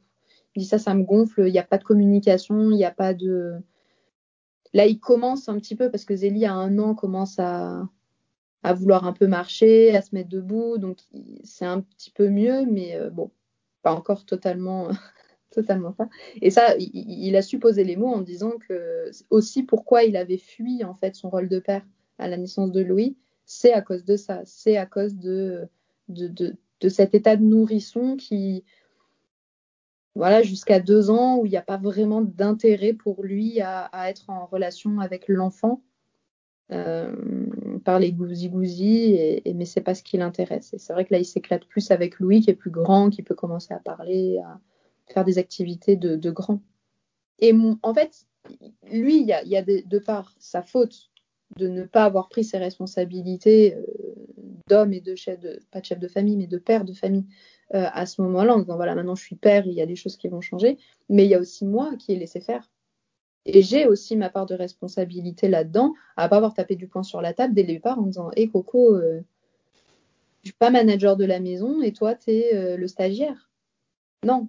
Il 0.54 0.60
dit 0.60 0.66
ça, 0.66 0.78
ça 0.78 0.94
me 0.94 1.02
gonfle, 1.02 1.44
il 1.46 1.52
n'y 1.52 1.58
a 1.58 1.64
pas 1.64 1.78
de 1.78 1.84
communication, 1.84 2.70
il 2.70 2.76
n'y 2.76 2.84
a 2.84 2.90
pas 2.90 3.14
de. 3.14 3.54
Là, 4.74 4.86
il 4.86 4.98
commence 4.98 5.48
un 5.48 5.58
petit 5.58 5.76
peu 5.76 5.90
parce 5.90 6.04
que 6.04 6.14
Zélie, 6.14 6.44
à 6.46 6.54
un 6.54 6.78
an, 6.78 6.94
commence 6.94 7.38
à, 7.38 7.88
à 8.62 8.72
vouloir 8.74 9.04
un 9.04 9.12
peu 9.12 9.26
marcher, 9.26 9.94
à 9.96 10.02
se 10.02 10.14
mettre 10.14 10.28
debout, 10.28 10.78
donc 10.78 10.98
c'est 11.42 11.64
un 11.64 11.80
petit 11.80 12.10
peu 12.10 12.28
mieux, 12.28 12.66
mais 12.66 12.96
euh, 12.96 13.10
bon, 13.10 13.30
pas 13.82 13.94
encore 13.94 14.24
totalement, 14.24 14.88
totalement 15.50 15.92
ça. 15.92 16.08
Et 16.40 16.50
ça, 16.50 16.76
il, 16.78 17.34
a 17.36 17.42
su 17.42 17.58
poser 17.58 17.84
les 17.84 17.96
mots 17.96 18.12
en 18.14 18.20
disant 18.20 18.52
que 18.68 19.10
aussi 19.30 19.62
pourquoi 19.62 20.04
il 20.04 20.16
avait 20.16 20.38
fui 20.38 20.84
en 20.84 20.94
fait 20.94 21.14
son 21.14 21.30
rôle 21.30 21.48
de 21.48 21.58
père 21.58 21.86
à 22.18 22.28
la 22.28 22.36
naissance 22.36 22.72
de 22.72 22.82
Louis, 22.82 23.16
c'est 23.44 23.72
à 23.72 23.82
cause 23.82 24.04
de 24.04 24.16
ça, 24.16 24.42
c'est 24.44 24.76
à 24.76 24.86
cause 24.86 25.14
de, 25.16 25.68
de, 26.08 26.28
de, 26.28 26.56
de 26.80 26.88
cet 26.88 27.14
état 27.14 27.36
de 27.36 27.44
nourrisson 27.44 28.16
qui, 28.16 28.64
voilà, 30.18 30.42
jusqu'à 30.42 30.80
deux 30.80 31.10
ans 31.10 31.38
où 31.38 31.46
il 31.46 31.50
n'y 31.50 31.56
a 31.56 31.62
pas 31.62 31.76
vraiment 31.76 32.22
d'intérêt 32.22 32.92
pour 32.92 33.22
lui 33.22 33.60
à, 33.60 33.88
être 34.10 34.30
en 34.30 34.46
relation 34.46 34.98
avec 34.98 35.28
l'enfant. 35.28 35.80
Euh, 36.72 37.14
par 37.78 37.98
les 37.98 38.12
gousi-gousi, 38.12 39.14
et, 39.44 39.54
mais 39.54 39.64
c'est 39.64 39.80
pas 39.80 39.94
ce 39.94 40.02
qui 40.02 40.16
l'intéresse. 40.18 40.72
Et 40.74 40.78
c'est 40.78 40.92
vrai 40.92 41.04
que 41.04 41.14
là, 41.14 41.20
il 41.20 41.24
s'éclate 41.24 41.64
plus 41.64 41.90
avec 41.90 42.18
Louis 42.20 42.40
qui 42.40 42.50
est 42.50 42.54
plus 42.54 42.70
grand, 42.70 43.10
qui 43.10 43.22
peut 43.22 43.34
commencer 43.34 43.74
à 43.74 43.78
parler, 43.78 44.38
à 44.38 44.60
faire 45.12 45.24
des 45.24 45.38
activités 45.38 45.96
de, 45.96 46.30
grand. 46.30 46.60
Et 47.40 47.54
en 47.82 47.94
fait, 47.94 48.26
lui, 48.90 49.20
il 49.20 49.26
y 49.26 49.32
a, 49.32 49.42
y 49.44 49.62
de, 49.62 49.82
de, 49.86 49.98
par 49.98 50.34
sa 50.38 50.62
faute 50.62 51.10
de 51.56 51.68
ne 51.68 51.84
pas 51.84 52.04
avoir 52.04 52.28
pris 52.28 52.44
ses 52.44 52.58
responsabilités 52.58 53.74
euh, 53.74 53.84
d'homme 54.68 54.92
et 54.92 55.00
de 55.00 55.14
chef 55.14 55.40
de, 55.40 55.60
pas 55.70 55.80
de 55.80 55.86
chef 55.86 55.98
de 55.98 56.08
famille, 56.08 56.36
mais 56.36 56.46
de 56.46 56.58
père 56.58 56.84
de 56.84 56.92
famille 56.92 57.24
euh, 57.74 57.86
à 57.92 58.06
ce 58.06 58.20
moment-là, 58.22 58.54
en 58.54 58.60
disant 58.60 58.76
voilà, 58.76 58.94
maintenant 58.94 59.14
je 59.14 59.22
suis 59.22 59.36
père, 59.36 59.66
il 59.66 59.72
y 59.72 59.80
a 59.80 59.86
des 59.86 59.96
choses 59.96 60.16
qui 60.16 60.28
vont 60.28 60.40
changer, 60.40 60.78
mais 61.08 61.24
il 61.24 61.30
y 61.30 61.34
a 61.34 61.40
aussi 61.40 61.64
moi 61.64 61.96
qui 61.96 62.12
ai 62.12 62.16
laissé 62.16 62.40
faire. 62.40 62.70
Et 63.50 63.62
j'ai 63.62 63.86
aussi 63.86 64.14
ma 64.14 64.28
part 64.28 64.44
de 64.44 64.54
responsabilité 64.54 65.48
là-dedans, 65.48 65.94
à 66.18 66.28
pas 66.28 66.36
avoir 66.36 66.52
tapé 66.52 66.76
du 66.76 66.86
poing 66.86 67.02
sur 67.02 67.22
la 67.22 67.32
table 67.32 67.54
dès 67.54 67.62
le 67.62 67.68
départ 67.68 67.98
en 67.98 68.02
disant 68.02 68.30
hé 68.36 68.48
Coco, 68.48 68.94
euh, 68.94 69.22
je 70.42 70.50
suis 70.50 70.58
pas 70.58 70.68
manager 70.68 71.16
de 71.16 71.24
la 71.24 71.40
maison 71.40 71.80
et 71.80 71.92
toi, 71.94 72.14
tu 72.14 72.30
es 72.30 72.54
euh, 72.54 72.76
le 72.76 72.86
stagiaire. 72.86 73.50
Non, 74.22 74.48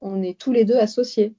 on 0.00 0.22
est 0.22 0.38
tous 0.38 0.52
les 0.52 0.64
deux 0.64 0.76
associés, 0.76 1.34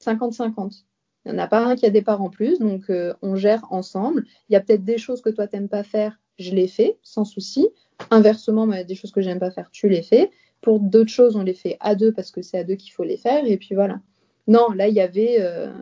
50-50. 0.00 0.84
Il 1.26 1.32
n'y 1.32 1.38
en 1.38 1.42
a 1.42 1.48
pas 1.48 1.64
un 1.64 1.74
qui 1.74 1.86
a 1.86 1.90
des 1.90 2.02
parts 2.02 2.22
en 2.22 2.30
plus, 2.30 2.60
donc 2.60 2.88
euh, 2.88 3.14
on 3.20 3.34
gère 3.34 3.64
ensemble. 3.70 4.24
Il 4.48 4.52
y 4.52 4.56
a 4.56 4.60
peut-être 4.60 4.84
des 4.84 4.98
choses 4.98 5.22
que 5.22 5.30
toi, 5.30 5.48
tu 5.48 5.56
n'aimes 5.56 5.68
pas 5.68 5.82
faire, 5.82 6.20
je 6.38 6.52
les 6.54 6.68
fais, 6.68 6.98
sans 7.02 7.24
souci. 7.24 7.68
Inversement, 8.12 8.70
il 8.70 8.76
y 8.76 8.80
a 8.80 8.84
des 8.84 8.94
choses 8.94 9.10
que 9.10 9.22
j'aime 9.22 9.40
pas 9.40 9.50
faire, 9.50 9.72
tu 9.72 9.88
les 9.88 10.02
fais. 10.02 10.30
Pour 10.60 10.78
d'autres 10.78 11.10
choses, 11.10 11.34
on 11.34 11.42
les 11.42 11.54
fait 11.54 11.78
à 11.80 11.96
deux 11.96 12.12
parce 12.12 12.30
que 12.30 12.42
c'est 12.42 12.58
à 12.58 12.64
deux 12.64 12.76
qu'il 12.76 12.92
faut 12.92 13.04
les 13.04 13.16
faire, 13.16 13.44
et 13.44 13.56
puis 13.56 13.74
voilà. 13.74 14.00
Non, 14.46 14.70
là, 14.70 14.86
il 14.86 14.94
y 14.94 15.00
avait 15.00 15.38
euh, 15.40 15.72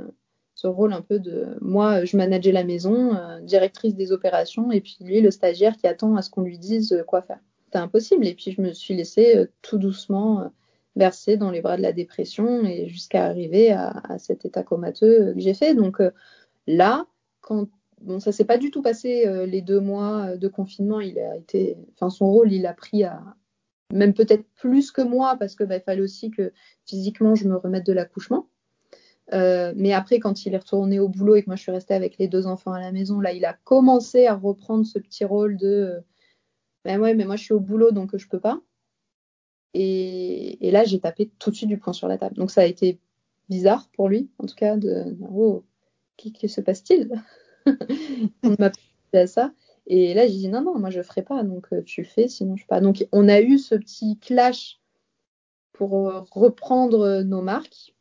ce 0.63 0.69
rôle 0.69 0.93
un 0.93 1.03
peu 1.03 1.19
de 1.19 1.57
moi, 1.61 2.05
je 2.05 2.17
manageais 2.17 2.53
la 2.53 2.65
maison, 2.65 3.15
euh, 3.15 3.41
directrice 3.41 3.95
des 3.95 4.13
opérations, 4.13 4.71
et 4.71 4.81
puis 4.81 4.97
lui, 5.01 5.21
le 5.21 5.31
stagiaire 5.31 5.77
qui 5.77 5.87
attend 5.87 6.17
à 6.17 6.23
ce 6.23 6.31
qu'on 6.31 6.43
lui 6.43 6.59
dise 6.59 7.03
quoi 7.07 7.23
faire. 7.23 7.41
C'était 7.65 7.79
impossible, 7.79 8.27
et 8.27 8.35
puis 8.35 8.53
je 8.53 8.61
me 8.61 8.73
suis 8.73 8.95
laissée 8.95 9.47
tout 9.63 9.79
doucement 9.79 10.51
versé 10.97 11.37
dans 11.37 11.51
les 11.51 11.61
bras 11.61 11.77
de 11.77 11.83
la 11.83 11.93
dépression 11.93 12.65
et 12.65 12.89
jusqu'à 12.89 13.25
arriver 13.25 13.73
à, 13.73 14.19
cet 14.19 14.45
état 14.45 14.63
comateux 14.63 15.33
que 15.35 15.41
j'ai 15.41 15.55
fait. 15.55 15.75
Donc 15.75 16.01
euh, 16.01 16.11
là, 16.67 17.07
quand 17.41 17.69
bon, 18.01 18.21
ça 18.21 18.33
s'est 18.33 18.45
pas 18.45 18.59
du 18.59 18.71
tout 18.71 18.83
passé 18.83 19.27
euh, 19.27 19.47
les 19.47 19.63
deux 19.63 19.81
mois 19.81 20.37
de 20.37 20.49
confinement, 20.49 21.01
il 21.01 21.19
a 21.19 21.37
été, 21.37 21.77
enfin 21.95 22.11
son 22.11 22.31
rôle, 22.31 22.53
il 22.53 22.67
a 22.67 22.75
pris 22.75 23.05
à 23.05 23.23
même 23.93 24.15
peut-être 24.15 24.45
plus 24.55 24.91
que 24.91 25.03
moi 25.03 25.37
parce 25.39 25.55
que 25.55 25.65
bah, 25.65 25.81
fallait 25.81 26.01
aussi 26.01 26.31
que 26.31 26.53
physiquement 26.87 27.35
je 27.35 27.49
me 27.49 27.57
remette 27.57 27.87
de 27.87 27.93
l'accouchement. 27.93 28.49
Euh, 29.33 29.73
mais 29.77 29.93
après, 29.93 30.19
quand 30.19 30.45
il 30.45 30.55
est 30.55 30.59
retourné 30.59 30.99
au 30.99 31.09
boulot 31.09 31.37
et 31.37 31.43
que 31.43 31.49
moi 31.49 31.57
je 31.57 31.63
suis 31.63 31.73
restée 31.73 31.95
avec 31.95 32.19
les 32.19 32.29
deux 32.29 32.47
enfants 32.47 32.73
à 32.73 32.81
la 32.81 32.93
maison, 32.93 33.21
là, 33.21 33.33
il 33.33 33.45
a 33.45 33.55
commencé 33.65 34.27
à 34.27 34.35
reprendre 34.35 34.85
ce 34.85 34.99
petit 34.99 35.25
rôle 35.25 35.57
de 35.57 36.03
ben 36.85 37.01
ouais, 37.01 37.15
mais 37.15 37.25
moi 37.25 37.37
je 37.37 37.45
suis 37.45 37.55
au 37.55 37.61
boulot 37.61 37.93
donc 37.93 38.17
je 38.17 38.29
peux 38.29 38.41
pas. 38.41 38.61
Et, 39.75 40.71
là, 40.71 40.85
j'ai 40.85 41.01
tapé 41.01 41.31
tout 41.39 41.51
de 41.51 41.57
suite 41.57 41.69
du 41.69 41.79
poing 41.79 41.93
sur 41.93 42.09
la 42.09 42.19
table. 42.19 42.37
Donc 42.37 42.51
ça 42.51 42.63
a 42.63 42.65
été 42.67 43.01
bizarre 43.49 43.89
pour 43.95 44.09
lui, 44.09 44.31
en 44.39 44.47
tout 44.47 44.55
cas, 44.55 44.77
de 44.77 45.17
oh, 45.33 45.65
que 46.19 46.49
se 46.49 46.61
passe-t-il? 46.61 47.11
On 48.43 48.55
m'a 48.59 48.71
à 49.15 49.27
ça. 49.27 49.53
Et 49.87 50.15
là, 50.15 50.27
j'ai 50.27 50.35
dit 50.35 50.49
non, 50.49 50.63
non, 50.63 50.79
moi 50.79 50.91
je 50.91 51.03
ferai 51.03 51.23
pas. 51.23 51.43
Donc 51.43 51.69
euh, 51.73 51.83
tu 51.83 52.05
fais, 52.05 52.29
sinon 52.29 52.57
je 52.57 52.67
pas. 52.67 52.81
Donc 52.81 53.07
on 53.13 53.29
a 53.29 53.41
eu 53.41 53.59
ce 53.59 53.75
petit 53.75 54.19
clash 54.19 54.81
pour 55.73 56.09
euh, 56.09 56.21
reprendre 56.31 57.23
nos 57.23 57.43
marques. 57.43 57.95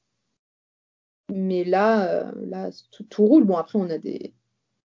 Mais 1.31 1.63
là, 1.63 2.07
euh, 2.09 2.31
là 2.47 2.69
tout, 3.09 3.25
roule. 3.25 3.45
Bon, 3.45 3.57
après, 3.57 3.79
on 3.79 3.89
a 3.89 3.97
des, 3.97 4.33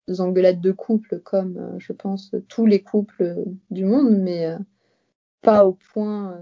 des 0.08 0.22
engueulades 0.22 0.62
de 0.62 0.72
couple, 0.72 1.20
comme 1.20 1.76
je 1.80 1.94
pense 1.94 2.36
tous 2.48 2.66
les 2.66 2.82
couples 2.82 3.36
du 3.72 3.86
monde, 3.86 4.18
mais 4.20 4.56
pas 5.42 5.66
au 5.66 5.74
point 5.94 6.40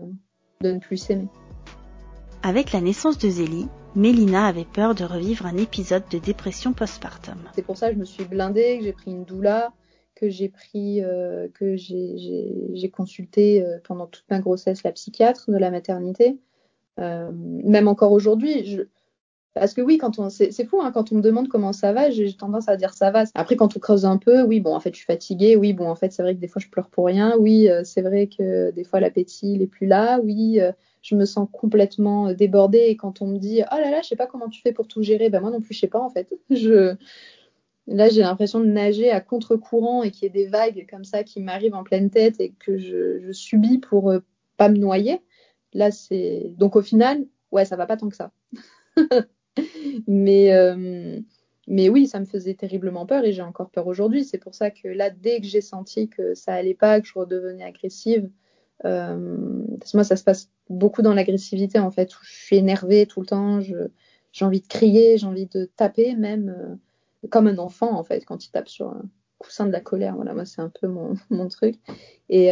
de 0.61 0.71
ne 0.71 0.79
plus 0.79 0.97
s'aimer. 0.97 1.27
Avec 2.41 2.73
la 2.73 2.81
naissance 2.81 3.17
de 3.17 3.29
Zélie, 3.29 3.67
Mélina 3.95 4.47
avait 4.47 4.65
peur 4.65 4.95
de 4.95 5.03
revivre 5.03 5.45
un 5.45 5.55
épisode 5.55 6.03
de 6.09 6.17
dépression 6.17 6.73
postpartum. 6.73 7.37
C'est 7.55 7.61
pour 7.61 7.77
ça 7.77 7.89
que 7.89 7.95
je 7.95 7.99
me 7.99 8.05
suis 8.05 8.25
blindée, 8.25 8.79
que 8.79 8.83
j'ai 8.83 8.91
pris 8.91 9.11
une 9.11 9.23
doula, 9.23 9.71
que 10.15 10.29
j'ai 10.29 10.49
pris, 10.49 11.03
euh, 11.03 11.47
que 11.53 11.75
j'ai 11.75 12.89
consulté 12.91 13.63
euh, 13.63 13.77
pendant 13.83 14.07
toute 14.07 14.25
ma 14.29 14.39
grossesse 14.39 14.83
la 14.83 14.91
psychiatre 14.91 15.51
de 15.51 15.57
la 15.57 15.71
maternité. 15.71 16.37
Euh, 16.99 17.31
même 17.33 17.87
encore 17.87 18.11
aujourd'hui, 18.11 18.81
Parce 19.53 19.75
que 19.75 19.81
oui, 19.81 19.99
quand 19.99 20.17
on, 20.17 20.29
c'est, 20.29 20.51
fou, 20.65 20.81
hein, 20.81 20.91
quand 20.91 21.11
on 21.11 21.15
me 21.15 21.21
demande 21.21 21.47
comment 21.47 21.73
ça 21.73 21.93
va, 21.93 22.09
j'ai 22.09 22.33
tendance 22.33 22.67
à 22.67 22.75
dire 22.75 22.93
ça 22.95 23.11
va. 23.11 23.25
Après, 23.35 23.55
quand 23.55 23.77
on 23.77 23.79
creuse 23.79 24.03
un 24.03 24.17
peu, 24.17 24.41
oui, 24.41 24.59
bon, 24.59 24.73
en 24.73 24.79
fait, 24.79 24.89
je 24.91 24.97
suis 24.97 25.05
fatiguée. 25.05 25.55
Oui, 25.55 25.73
bon, 25.73 25.87
en 25.87 25.95
fait, 25.95 26.11
c'est 26.11 26.23
vrai 26.23 26.33
que 26.33 26.39
des 26.39 26.47
fois, 26.47 26.59
je 26.59 26.69
pleure 26.69 26.89
pour 26.89 27.05
rien. 27.05 27.37
Oui, 27.37 27.69
euh, 27.69 27.83
c'est 27.83 28.01
vrai 28.01 28.27
que 28.27 28.71
des 28.71 28.83
fois, 28.83 28.99
l'appétit 28.99 29.59
n'est 29.59 29.67
plus 29.67 29.85
là. 29.85 30.19
Oui, 30.23 30.59
euh, 30.59 30.71
je 31.03 31.15
me 31.15 31.25
sens 31.25 31.47
complètement 31.51 32.29
euh, 32.29 32.33
débordée. 32.33 32.85
Et 32.87 32.97
quand 32.97 33.21
on 33.21 33.27
me 33.27 33.37
dit, 33.37 33.61
oh 33.71 33.75
là 33.75 33.91
là, 33.91 34.01
je 34.01 34.07
sais 34.07 34.15
pas 34.15 34.25
comment 34.25 34.49
tu 34.49 34.59
fais 34.61 34.73
pour 34.73 34.87
tout 34.87 35.03
gérer, 35.03 35.29
ben 35.29 35.39
moi 35.39 35.51
non 35.51 35.61
plus, 35.61 35.75
je 35.75 35.81
sais 35.81 35.87
pas, 35.87 36.01
en 36.01 36.09
fait. 36.09 36.27
Je, 36.49 36.95
là, 37.87 38.09
j'ai 38.09 38.21
l'impression 38.21 38.59
de 38.59 38.65
nager 38.65 39.11
à 39.11 39.21
contre-courant 39.21 40.03
et 40.03 40.11
qu'il 40.11 40.23
y 40.23 40.25
ait 40.27 40.29
des 40.29 40.47
vagues 40.47 40.87
comme 40.89 41.03
ça 41.03 41.23
qui 41.23 41.41
m'arrivent 41.41 41.75
en 41.75 41.83
pleine 41.83 42.09
tête 42.09 42.39
et 42.39 42.53
que 42.57 42.77
je, 42.77 43.31
subis 43.33 43.79
pour 43.79 44.13
pas 44.57 44.69
me 44.69 44.77
noyer. 44.77 45.21
Là, 45.73 45.91
c'est, 45.91 46.53
donc 46.57 46.75
au 46.75 46.81
final, 46.81 47.25
ouais, 47.51 47.65
ça 47.65 47.75
va 47.75 47.85
pas 47.85 47.97
tant 47.97 48.09
que 48.09 48.15
ça. 48.15 48.31
mais, 50.07 50.53
euh, 50.53 51.19
mais 51.67 51.89
oui, 51.89 52.07
ça 52.07 52.19
me 52.19 52.25
faisait 52.25 52.53
terriblement 52.53 53.05
peur 53.05 53.23
et 53.23 53.31
j'ai 53.31 53.41
encore 53.41 53.69
peur 53.69 53.87
aujourd'hui. 53.87 54.23
C'est 54.23 54.37
pour 54.37 54.55
ça 54.55 54.71
que 54.71 54.87
là, 54.87 55.09
dès 55.09 55.39
que 55.39 55.47
j'ai 55.47 55.61
senti 55.61 56.09
que 56.09 56.33
ça 56.33 56.53
allait 56.53 56.73
pas, 56.73 57.01
que 57.01 57.07
je 57.07 57.13
redevenais 57.17 57.63
agressive, 57.63 58.29
euh, 58.85 59.63
parce 59.79 59.91
que 59.91 59.97
moi, 59.97 60.03
ça 60.03 60.15
se 60.15 60.23
passe 60.23 60.49
beaucoup 60.69 61.01
dans 61.01 61.13
l'agressivité 61.13 61.79
en 61.79 61.91
fait, 61.91 62.13
où 62.15 62.19
je 62.23 62.33
suis 62.33 62.57
énervée 62.57 63.05
tout 63.05 63.21
le 63.21 63.27
temps, 63.27 63.59
j'ai 63.61 64.45
envie 64.45 64.61
de 64.61 64.67
crier, 64.67 65.17
j'ai 65.17 65.27
envie 65.27 65.47
de 65.47 65.65
taper, 65.65 66.15
même 66.15 66.49
euh, 67.23 67.27
comme 67.29 67.47
un 67.47 67.57
enfant 67.57 67.97
en 67.97 68.03
fait, 68.03 68.25
quand 68.25 68.45
il 68.45 68.51
tape 68.51 68.67
sur 68.67 68.89
un 68.89 69.03
coussin 69.37 69.65
de 69.65 69.71
la 69.71 69.81
colère. 69.81 70.15
Voilà, 70.15 70.33
moi, 70.33 70.45
c'est 70.45 70.61
un 70.61 70.69
peu 70.69 70.87
mon, 70.87 71.13
mon 71.29 71.47
truc. 71.47 71.79
Et 72.29 72.51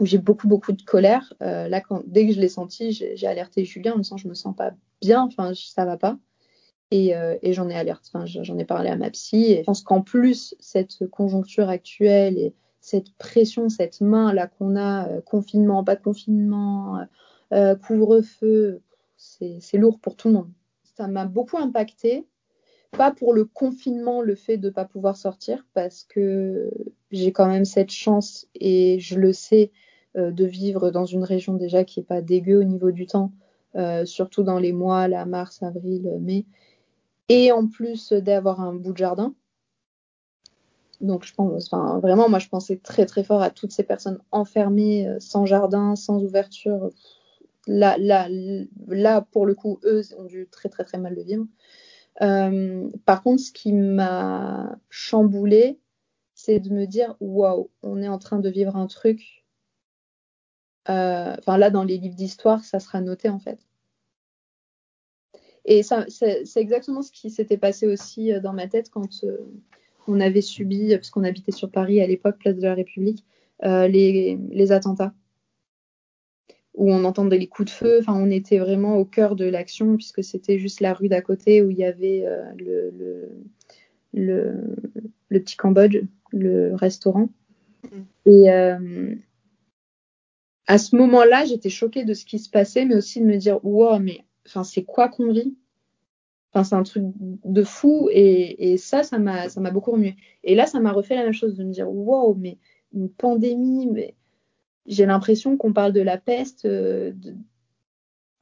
où 0.00 0.06
j'ai 0.06 0.18
beaucoup 0.18 0.48
beaucoup 0.48 0.72
de 0.72 0.82
colère. 0.82 1.32
Euh, 1.42 1.68
là, 1.68 1.80
quand, 1.80 2.02
dès 2.06 2.26
que 2.26 2.32
je 2.32 2.40
l'ai 2.40 2.48
senti, 2.48 2.92
j'ai 2.92 3.26
alerté 3.26 3.64
Julien 3.64 3.92
en 3.92 3.96
me 3.98 4.02
disant 4.02 4.16
je 4.16 4.28
me 4.28 4.34
sens 4.34 4.54
pas 4.56 4.72
bien, 5.00 5.22
enfin 5.22 5.52
ça 5.54 5.84
va 5.84 5.96
pas. 5.96 6.18
Et, 6.90 7.16
euh, 7.16 7.36
et 7.42 7.52
j'en 7.52 7.68
ai 7.68 7.74
alerté, 7.74 8.10
j'en 8.24 8.58
ai 8.58 8.64
parlé 8.64 8.88
à 8.88 8.96
ma 8.96 9.10
psy. 9.10 9.52
Et 9.52 9.58
je 9.58 9.62
pense 9.62 9.82
qu'en 9.82 10.02
plus 10.02 10.54
cette 10.60 11.06
conjoncture 11.10 11.68
actuelle 11.68 12.38
et 12.38 12.54
cette 12.80 13.16
pression, 13.16 13.68
cette 13.68 14.00
main 14.00 14.32
là 14.32 14.46
qu'on 14.46 14.76
a, 14.76 15.08
euh, 15.08 15.20
confinement, 15.20 15.84
pas 15.84 15.96
de 15.96 16.02
confinement, 16.02 17.00
euh, 17.52 17.74
couvre-feu, 17.76 18.82
c'est 19.16 19.78
lourd 19.78 19.98
pour 20.00 20.16
tout 20.16 20.28
le 20.28 20.34
monde. 20.34 20.50
Ça 20.96 21.08
m'a 21.08 21.24
beaucoup 21.24 21.58
impacté. 21.58 22.26
Pas 22.96 23.10
pour 23.10 23.34
le 23.34 23.44
confinement, 23.44 24.22
le 24.22 24.36
fait 24.36 24.56
de 24.56 24.68
ne 24.68 24.72
pas 24.72 24.84
pouvoir 24.84 25.16
sortir, 25.16 25.66
parce 25.74 26.04
que 26.04 26.70
j'ai 27.10 27.32
quand 27.32 27.48
même 27.48 27.64
cette 27.64 27.90
chance 27.90 28.46
et 28.54 29.00
je 29.00 29.18
le 29.18 29.32
sais 29.32 29.72
euh, 30.16 30.30
de 30.30 30.44
vivre 30.44 30.90
dans 30.90 31.04
une 31.04 31.24
région 31.24 31.54
déjà 31.54 31.82
qui 31.82 32.00
est 32.00 32.04
pas 32.04 32.22
dégueu 32.22 32.60
au 32.60 32.64
niveau 32.64 32.92
du 32.92 33.06
temps, 33.06 33.32
euh, 33.74 34.04
surtout 34.04 34.44
dans 34.44 34.60
les 34.60 34.72
mois 34.72 35.08
là, 35.08 35.26
mars, 35.26 35.60
avril, 35.62 36.08
mai, 36.20 36.46
et 37.28 37.50
en 37.50 37.66
plus 37.66 38.12
d'avoir 38.12 38.60
un 38.60 38.74
bout 38.74 38.92
de 38.92 38.98
jardin. 38.98 39.34
Donc 41.00 41.24
je 41.24 41.34
pense, 41.34 41.66
enfin 41.72 41.98
vraiment, 41.98 42.28
moi 42.28 42.38
je 42.38 42.48
pensais 42.48 42.76
très 42.76 43.06
très 43.06 43.24
fort 43.24 43.42
à 43.42 43.50
toutes 43.50 43.72
ces 43.72 43.82
personnes 43.82 44.20
enfermées, 44.30 45.08
euh, 45.08 45.16
sans 45.18 45.46
jardin, 45.46 45.96
sans 45.96 46.22
ouverture. 46.22 46.90
Là, 47.66 47.96
là, 47.98 48.28
là, 48.86 49.20
pour 49.20 49.46
le 49.46 49.54
coup, 49.54 49.80
eux 49.84 50.02
ont 50.18 50.24
dû 50.24 50.46
très 50.50 50.68
très 50.68 50.84
très 50.84 50.98
mal 50.98 51.14
le 51.14 51.22
vivre. 51.22 51.46
Euh, 52.22 52.88
par 53.04 53.22
contre, 53.22 53.42
ce 53.42 53.52
qui 53.52 53.72
m'a 53.72 54.78
chamboulé, 54.88 55.80
c'est 56.34 56.60
de 56.60 56.70
me 56.70 56.86
dire 56.86 57.16
waouh, 57.20 57.70
on 57.82 58.02
est 58.02 58.08
en 58.08 58.18
train 58.18 58.38
de 58.38 58.48
vivre 58.48 58.76
un 58.76 58.86
truc 58.86 59.44
euh, 60.90 61.34
enfin 61.38 61.56
là, 61.56 61.70
dans 61.70 61.84
les 61.84 61.96
livres 61.96 62.14
d'histoire, 62.14 62.62
ça 62.62 62.78
sera 62.78 63.00
noté 63.00 63.28
en 63.30 63.38
fait. 63.38 63.58
Et 65.64 65.82
c'est 65.82 66.44
exactement 66.56 67.00
ce 67.00 67.10
qui 67.10 67.30
s'était 67.30 67.56
passé 67.56 67.86
aussi 67.86 68.32
euh, 68.32 68.40
dans 68.40 68.52
ma 68.52 68.68
tête 68.68 68.90
quand 68.90 69.08
on 70.06 70.20
avait 70.20 70.42
subi, 70.42 70.90
parce 70.90 71.10
qu'on 71.10 71.24
habitait 71.24 71.52
sur 71.52 71.70
Paris 71.70 72.02
à 72.02 72.06
l'époque, 72.06 72.38
place 72.38 72.56
de 72.56 72.62
la 72.62 72.74
République, 72.74 73.24
les, 73.62 74.72
attentats, 74.72 75.14
où 76.74 76.92
on 76.92 77.04
entendait 77.04 77.38
les 77.38 77.46
coups 77.46 77.70
de 77.70 77.74
feu. 77.74 77.98
Enfin, 78.00 78.14
on 78.14 78.30
était 78.30 78.58
vraiment 78.58 78.96
au 78.96 79.04
cœur 79.04 79.36
de 79.36 79.44
l'action 79.44 79.96
puisque 79.96 80.22
c'était 80.24 80.58
juste 80.58 80.80
la 80.80 80.92
rue 80.92 81.08
d'à 81.08 81.22
côté 81.22 81.62
où 81.62 81.70
il 81.70 81.78
y 81.78 81.84
avait 81.84 82.26
le, 82.58 82.90
le, 82.90 83.28
le, 84.12 84.76
le, 85.28 85.40
petit 85.40 85.56
Cambodge, 85.56 86.02
le 86.32 86.74
restaurant. 86.74 87.28
Mm. 87.84 88.30
Et 88.30 88.50
à 90.66 90.78
ce 90.78 90.96
moment-là, 90.96 91.44
j'étais 91.44 91.70
choquée 91.70 92.04
de 92.04 92.14
ce 92.14 92.24
qui 92.24 92.38
se 92.38 92.48
passait, 92.48 92.84
mais 92.84 92.96
aussi 92.96 93.20
de 93.20 93.26
me 93.26 93.36
dire, 93.36 93.64
wow, 93.64 93.98
mais 93.98 94.20
enfin, 94.46 94.64
c'est 94.64 94.84
quoi 94.84 95.08
qu'on 95.08 95.32
vit? 95.32 95.56
Enfin, 96.52 96.64
c'est 96.64 96.74
un 96.76 96.82
truc 96.84 97.04
de 97.44 97.64
fou 97.64 98.08
et, 98.12 98.72
et 98.72 98.76
ça, 98.76 99.02
ça 99.02 99.18
m'a, 99.18 99.48
ça 99.48 99.60
m'a 99.60 99.70
beaucoup 99.70 99.90
remué. 99.90 100.16
Et 100.44 100.54
là, 100.54 100.66
ça 100.66 100.80
m'a 100.80 100.92
refait 100.92 101.16
la 101.16 101.24
même 101.24 101.32
chose 101.32 101.56
de 101.56 101.64
me 101.64 101.72
dire, 101.72 101.90
wow, 101.90 102.34
mais 102.34 102.58
une 102.92 103.10
pandémie, 103.10 103.88
mais 103.90 104.14
j'ai 104.86 105.06
l'impression 105.06 105.56
qu'on 105.56 105.72
parle 105.72 105.92
de 105.92 106.00
la 106.00 106.18
peste 106.18 106.64
euh, 106.66 107.12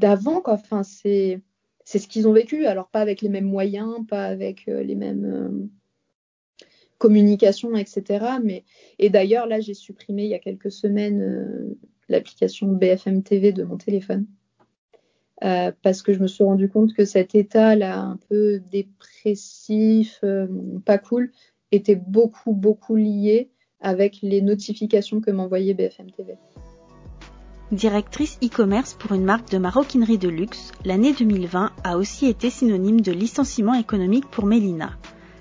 d'avant, 0.01 0.41
quoi. 0.41 0.55
Enfin, 0.55 0.83
c'est, 0.83 1.41
c'est 1.85 1.99
ce 1.99 2.09
qu'ils 2.09 2.29
ont 2.29 2.33
vécu. 2.33 2.67
Alors, 2.67 2.89
pas 2.89 3.01
avec 3.01 3.23
les 3.23 3.29
mêmes 3.29 3.47
moyens, 3.47 4.07
pas 4.09 4.25
avec 4.25 4.69
euh, 4.69 4.83
les 4.83 4.97
mêmes 4.97 5.25
euh, 5.25 6.67
communications, 6.99 7.77
etc. 7.77 8.39
Mais, 8.43 8.65
et 8.99 9.11
d'ailleurs, 9.11 9.47
là, 9.47 9.61
j'ai 9.61 9.75
supprimé 9.75 10.25
il 10.25 10.31
y 10.31 10.35
a 10.35 10.39
quelques 10.39 10.71
semaines 10.71 11.77
l'application 12.09 12.69
BFM 12.69 13.23
TV 13.23 13.53
de 13.53 13.65
mon 13.65 13.77
téléphone. 13.77 14.27
Euh, 15.45 15.73
parce 15.83 16.03
que 16.03 16.13
je 16.13 16.21
me 16.21 16.29
suis 16.29 16.45
rendu 16.45 16.69
compte 16.69 16.95
que 16.95 17.05
cet 17.05 17.35
état-là, 17.35 17.99
un 18.01 18.19
peu 18.29 18.61
dépressif, 18.71 20.21
euh, 20.23 20.47
pas 20.85 20.99
cool, 20.99 21.33
était 21.73 21.97
beaucoup, 21.97 22.53
beaucoup 22.53 22.95
lié 22.95 23.51
avec 23.83 24.19
les 24.23 24.41
notifications 24.41 25.21
que 25.21 25.31
m'envoyait 25.31 25.75
BFM 25.75 26.11
TV. 26.11 26.35
Directrice 27.73 28.39
e-commerce 28.43 28.95
pour 28.95 29.13
une 29.13 29.25
marque 29.25 29.51
de 29.51 29.59
maroquinerie 29.59 30.19
de 30.19 30.29
luxe, 30.29 30.73
l'année 30.85 31.15
2020 31.15 31.73
a 31.85 31.97
aussi 31.97 32.27
été 32.27 32.51
synonyme 32.51 33.01
de 33.01 33.13
licenciement 33.13 33.75
économique 33.75 34.31
pour 34.31 34.45
Mélina. 34.45 34.93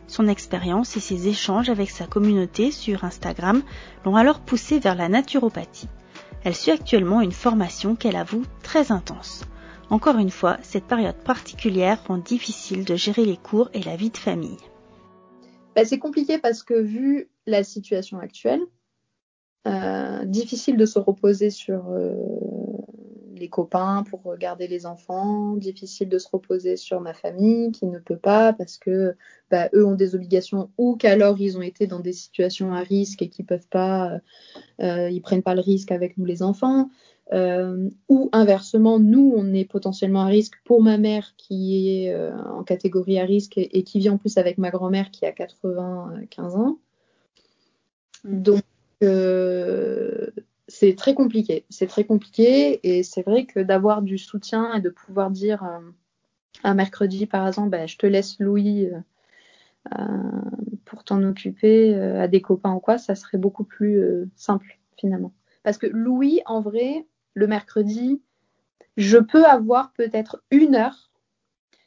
Son 0.07 0.27
expérience 0.27 0.95
et 0.97 1.01
ses 1.01 1.27
échanges 1.27 1.69
avec 1.69 1.89
sa 1.89 2.05
communauté 2.05 2.71
sur 2.71 3.03
Instagram 3.03 3.61
l'ont 4.05 4.15
alors 4.15 4.39
poussée 4.39 4.79
vers 4.79 4.95
la 4.95 5.09
naturopathie. 5.09 5.87
Elle 6.43 6.55
suit 6.55 6.71
actuellement 6.71 7.21
une 7.21 7.31
formation 7.31 7.95
qu'elle 7.95 8.15
avoue 8.15 8.43
très 8.63 8.91
intense. 8.91 9.45
Encore 9.89 10.17
une 10.17 10.31
fois, 10.31 10.57
cette 10.61 10.85
période 10.85 11.15
particulière 11.15 12.01
rend 12.07 12.17
difficile 12.17 12.85
de 12.85 12.95
gérer 12.95 13.25
les 13.25 13.35
cours 13.35 13.69
et 13.73 13.83
la 13.83 13.97
vie 13.97 14.09
de 14.09 14.17
famille. 14.17 14.57
Bah, 15.75 15.85
c'est 15.85 15.99
compliqué 15.99 16.37
parce 16.37 16.63
que 16.63 16.73
vu 16.73 17.27
la 17.45 17.63
situation 17.63 18.19
actuelle, 18.19 18.61
euh, 19.67 20.25
difficile 20.25 20.77
de 20.77 20.85
se 20.85 20.99
reposer 20.99 21.49
sur 21.49 21.89
euh, 21.89 22.15
les 23.35 23.49
copains 23.49 24.03
pour 24.09 24.23
regarder 24.23 24.67
les 24.67 24.85
enfants, 24.85 25.55
difficile 25.55 26.09
de 26.09 26.17
se 26.17 26.29
reposer 26.29 26.77
sur 26.77 27.01
ma 27.01 27.13
famille 27.13 27.71
qui 27.71 27.85
ne 27.85 27.99
peut 27.99 28.17
pas 28.17 28.53
parce 28.53 28.77
que 28.77 29.15
bah, 29.49 29.69
eux 29.73 29.85
ont 29.85 29.95
des 29.95 30.15
obligations 30.15 30.69
ou 30.77 30.95
qu'alors 30.95 31.39
ils 31.39 31.57
ont 31.57 31.61
été 31.61 31.87
dans 31.87 31.99
des 31.99 32.13
situations 32.13 32.73
à 32.73 32.81
risque 32.81 33.21
et 33.21 33.29
qui 33.29 33.43
peuvent 33.43 33.67
pas, 33.67 34.19
euh, 34.81 35.09
ils 35.09 35.21
prennent 35.21 35.43
pas 35.43 35.55
le 35.55 35.61
risque 35.61 35.91
avec 35.91 36.17
nous 36.17 36.25
les 36.25 36.43
enfants. 36.43 36.89
Euh, 37.33 37.89
ou 38.09 38.29
inversement, 38.33 38.99
nous, 38.99 39.33
on 39.35 39.53
est 39.53 39.63
potentiellement 39.65 40.21
à 40.21 40.25
risque 40.25 40.55
pour 40.65 40.81
ma 40.81 40.97
mère 40.97 41.33
qui 41.37 42.03
est 42.03 42.13
euh, 42.13 42.37
en 42.43 42.63
catégorie 42.63 43.19
à 43.19 43.25
risque 43.25 43.57
et, 43.57 43.83
qui 43.83 43.99
vit 43.99 44.09
en 44.09 44.17
plus 44.17 44.37
avec 44.37 44.57
ma 44.57 44.69
grand-mère 44.69 45.11
qui 45.11 45.25
a 45.25 45.31
95 45.31 46.55
ans. 46.55 46.79
Donc, 48.23 48.63
euh, 49.03 50.27
c'est 50.67 50.95
très 50.95 51.13
compliqué. 51.13 51.65
C'est 51.69 51.87
très 51.87 52.03
compliqué 52.03 52.79
et 52.83 53.03
c'est 53.03 53.23
vrai 53.23 53.45
que 53.45 53.59
d'avoir 53.59 54.01
du 54.01 54.17
soutien 54.17 54.73
et 54.75 54.81
de 54.81 54.89
pouvoir 54.89 55.31
dire 55.31 55.63
euh, 55.63 55.79
un 56.63 56.73
mercredi, 56.73 57.25
par 57.25 57.47
exemple, 57.47 57.69
ben, 57.69 57.87
je 57.87 57.97
te 57.97 58.05
laisse 58.05 58.39
Louis 58.39 58.89
euh, 59.95 59.99
pour 60.85 61.03
t'en 61.03 61.23
occuper 61.23 61.95
à 61.95 62.27
des 62.27 62.41
copains 62.41 62.73
ou 62.73 62.79
quoi, 62.79 62.97
ça 62.97 63.15
serait 63.15 63.37
beaucoup 63.37 63.63
plus 63.63 64.29
simple 64.35 64.77
finalement. 64.97 65.33
Parce 65.63 65.77
que 65.77 65.87
Louis, 65.87 66.41
en 66.45 66.61
vrai, 66.61 67.05
le 67.33 67.47
mercredi, 67.47 68.21
je 68.97 69.17
peux 69.17 69.45
avoir 69.45 69.91
peut-être 69.93 70.43
une 70.51 70.75
heure 70.75 71.11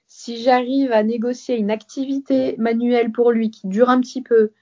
si 0.06 0.36
j'arrive 0.36 0.92
à 0.92 1.02
négocier 1.02 1.56
une 1.56 1.70
activité 1.70 2.54
manuelle 2.58 3.10
pour 3.10 3.32
lui 3.32 3.50
qui 3.50 3.66
dure 3.66 3.90
un 3.90 4.00
petit 4.00 4.22
peu, 4.22 4.52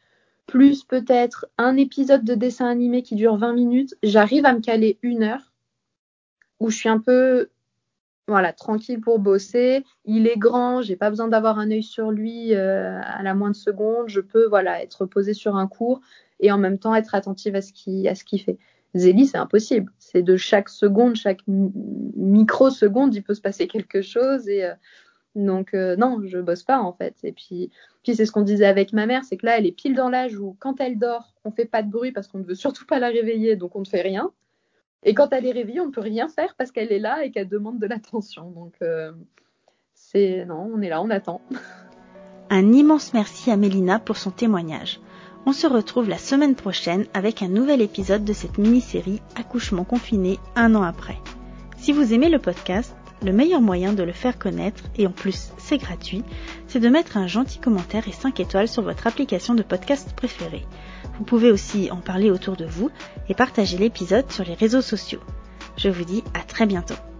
plus 0.52 0.84
peut-être 0.84 1.46
un 1.56 1.78
épisode 1.78 2.24
de 2.24 2.34
dessin 2.34 2.66
animé 2.66 3.02
qui 3.02 3.14
dure 3.14 3.38
20 3.38 3.54
minutes, 3.54 3.94
j'arrive 4.02 4.44
à 4.44 4.52
me 4.52 4.60
caler 4.60 4.98
une 5.00 5.22
heure 5.22 5.50
où 6.60 6.68
je 6.68 6.76
suis 6.76 6.90
un 6.90 6.98
peu 6.98 7.48
voilà 8.28 8.52
tranquille 8.52 9.00
pour 9.00 9.18
bosser. 9.18 9.82
Il 10.04 10.26
est 10.26 10.36
grand, 10.36 10.82
j'ai 10.82 10.94
pas 10.94 11.08
besoin 11.08 11.28
d'avoir 11.28 11.58
un 11.58 11.70
œil 11.70 11.82
sur 11.82 12.10
lui 12.10 12.54
euh, 12.54 13.00
à 13.02 13.22
la 13.22 13.32
moindre 13.32 13.56
seconde. 13.56 14.10
Je 14.10 14.20
peux 14.20 14.46
voilà 14.46 14.82
être 14.82 15.06
posée 15.06 15.32
sur 15.32 15.56
un 15.56 15.66
cours 15.66 16.02
et 16.38 16.52
en 16.52 16.58
même 16.58 16.78
temps 16.78 16.94
être 16.94 17.14
attentive 17.14 17.56
à 17.56 17.62
ce 17.62 17.72
qu'il 17.72 18.42
fait. 18.42 18.58
Zélie, 18.94 19.28
c'est 19.28 19.38
impossible. 19.38 19.90
C'est 19.98 20.22
de 20.22 20.36
chaque 20.36 20.68
seconde, 20.68 21.16
chaque 21.16 21.40
microseconde, 21.46 23.14
il 23.14 23.22
peut 23.22 23.32
se 23.32 23.40
passer 23.40 23.68
quelque 23.68 24.02
chose 24.02 24.50
et 24.50 24.66
euh, 24.66 24.74
Donc 25.34 25.72
non, 25.72 26.20
je 26.24 26.38
bosse 26.38 26.62
pas 26.62 26.78
en 26.78 26.92
fait. 26.92 27.14
Et 27.22 27.32
puis, 27.32 27.70
puis 28.02 28.14
c'est 28.14 28.26
ce 28.26 28.32
qu'on 28.32 28.42
disait 28.42 28.66
avec 28.66 28.92
ma 28.92 29.06
mère, 29.06 29.24
c'est 29.24 29.36
que 29.36 29.46
là, 29.46 29.58
elle 29.58 29.66
est 29.66 29.72
pile 29.72 29.94
dans 29.94 30.10
l'âge 30.10 30.36
où 30.36 30.56
quand 30.58 30.80
elle 30.80 30.98
dort, 30.98 31.34
on 31.44 31.50
fait 31.50 31.64
pas 31.64 31.82
de 31.82 31.90
bruit 31.90 32.12
parce 32.12 32.28
qu'on 32.28 32.38
ne 32.38 32.44
veut 32.44 32.54
surtout 32.54 32.84
pas 32.84 32.98
la 32.98 33.08
réveiller, 33.08 33.56
donc 33.56 33.74
on 33.76 33.80
ne 33.80 33.86
fait 33.86 34.02
rien. 34.02 34.30
Et 35.04 35.14
quand 35.14 35.32
elle 35.32 35.46
est 35.46 35.52
réveillée, 35.52 35.80
on 35.80 35.86
ne 35.86 35.92
peut 35.92 36.00
rien 36.00 36.28
faire 36.28 36.54
parce 36.56 36.70
qu'elle 36.70 36.92
est 36.92 36.98
là 36.98 37.24
et 37.24 37.30
qu'elle 37.30 37.48
demande 37.48 37.78
de 37.78 37.86
l'attention. 37.86 38.50
Donc 38.50 38.74
c'est 39.94 40.44
non, 40.44 40.70
on 40.72 40.80
est 40.82 40.88
là, 40.88 41.00
on 41.00 41.10
attend. 41.10 41.40
Un 42.50 42.70
immense 42.72 43.14
merci 43.14 43.50
à 43.50 43.56
Mélina 43.56 43.98
pour 43.98 44.18
son 44.18 44.30
témoignage. 44.30 45.00
On 45.46 45.52
se 45.52 45.66
retrouve 45.66 46.08
la 46.08 46.18
semaine 46.18 46.54
prochaine 46.54 47.06
avec 47.14 47.42
un 47.42 47.48
nouvel 47.48 47.80
épisode 47.80 48.24
de 48.24 48.32
cette 48.32 48.58
mini-série 48.58 49.22
Accouchement 49.36 49.84
confiné 49.84 50.38
un 50.54 50.74
an 50.74 50.82
après. 50.82 51.16
Si 51.78 51.92
vous 51.92 52.12
aimez 52.12 52.28
le 52.28 52.38
podcast, 52.38 52.94
le 53.24 53.32
meilleur 53.32 53.60
moyen 53.60 53.92
de 53.92 54.02
le 54.02 54.12
faire 54.12 54.38
connaître, 54.38 54.84
et 54.96 55.06
en 55.06 55.12
plus 55.12 55.52
c'est 55.58 55.78
gratuit, 55.78 56.24
c'est 56.66 56.80
de 56.80 56.88
mettre 56.88 57.16
un 57.16 57.26
gentil 57.26 57.58
commentaire 57.58 58.08
et 58.08 58.12
5 58.12 58.40
étoiles 58.40 58.68
sur 58.68 58.82
votre 58.82 59.06
application 59.06 59.54
de 59.54 59.62
podcast 59.62 60.12
préférée. 60.14 60.66
Vous 61.18 61.24
pouvez 61.24 61.50
aussi 61.50 61.90
en 61.90 61.98
parler 61.98 62.30
autour 62.30 62.56
de 62.56 62.66
vous 62.66 62.90
et 63.28 63.34
partager 63.34 63.78
l'épisode 63.78 64.30
sur 64.30 64.44
les 64.44 64.54
réseaux 64.54 64.82
sociaux. 64.82 65.20
Je 65.76 65.88
vous 65.88 66.04
dis 66.04 66.24
à 66.34 66.40
très 66.40 66.66
bientôt. 66.66 67.11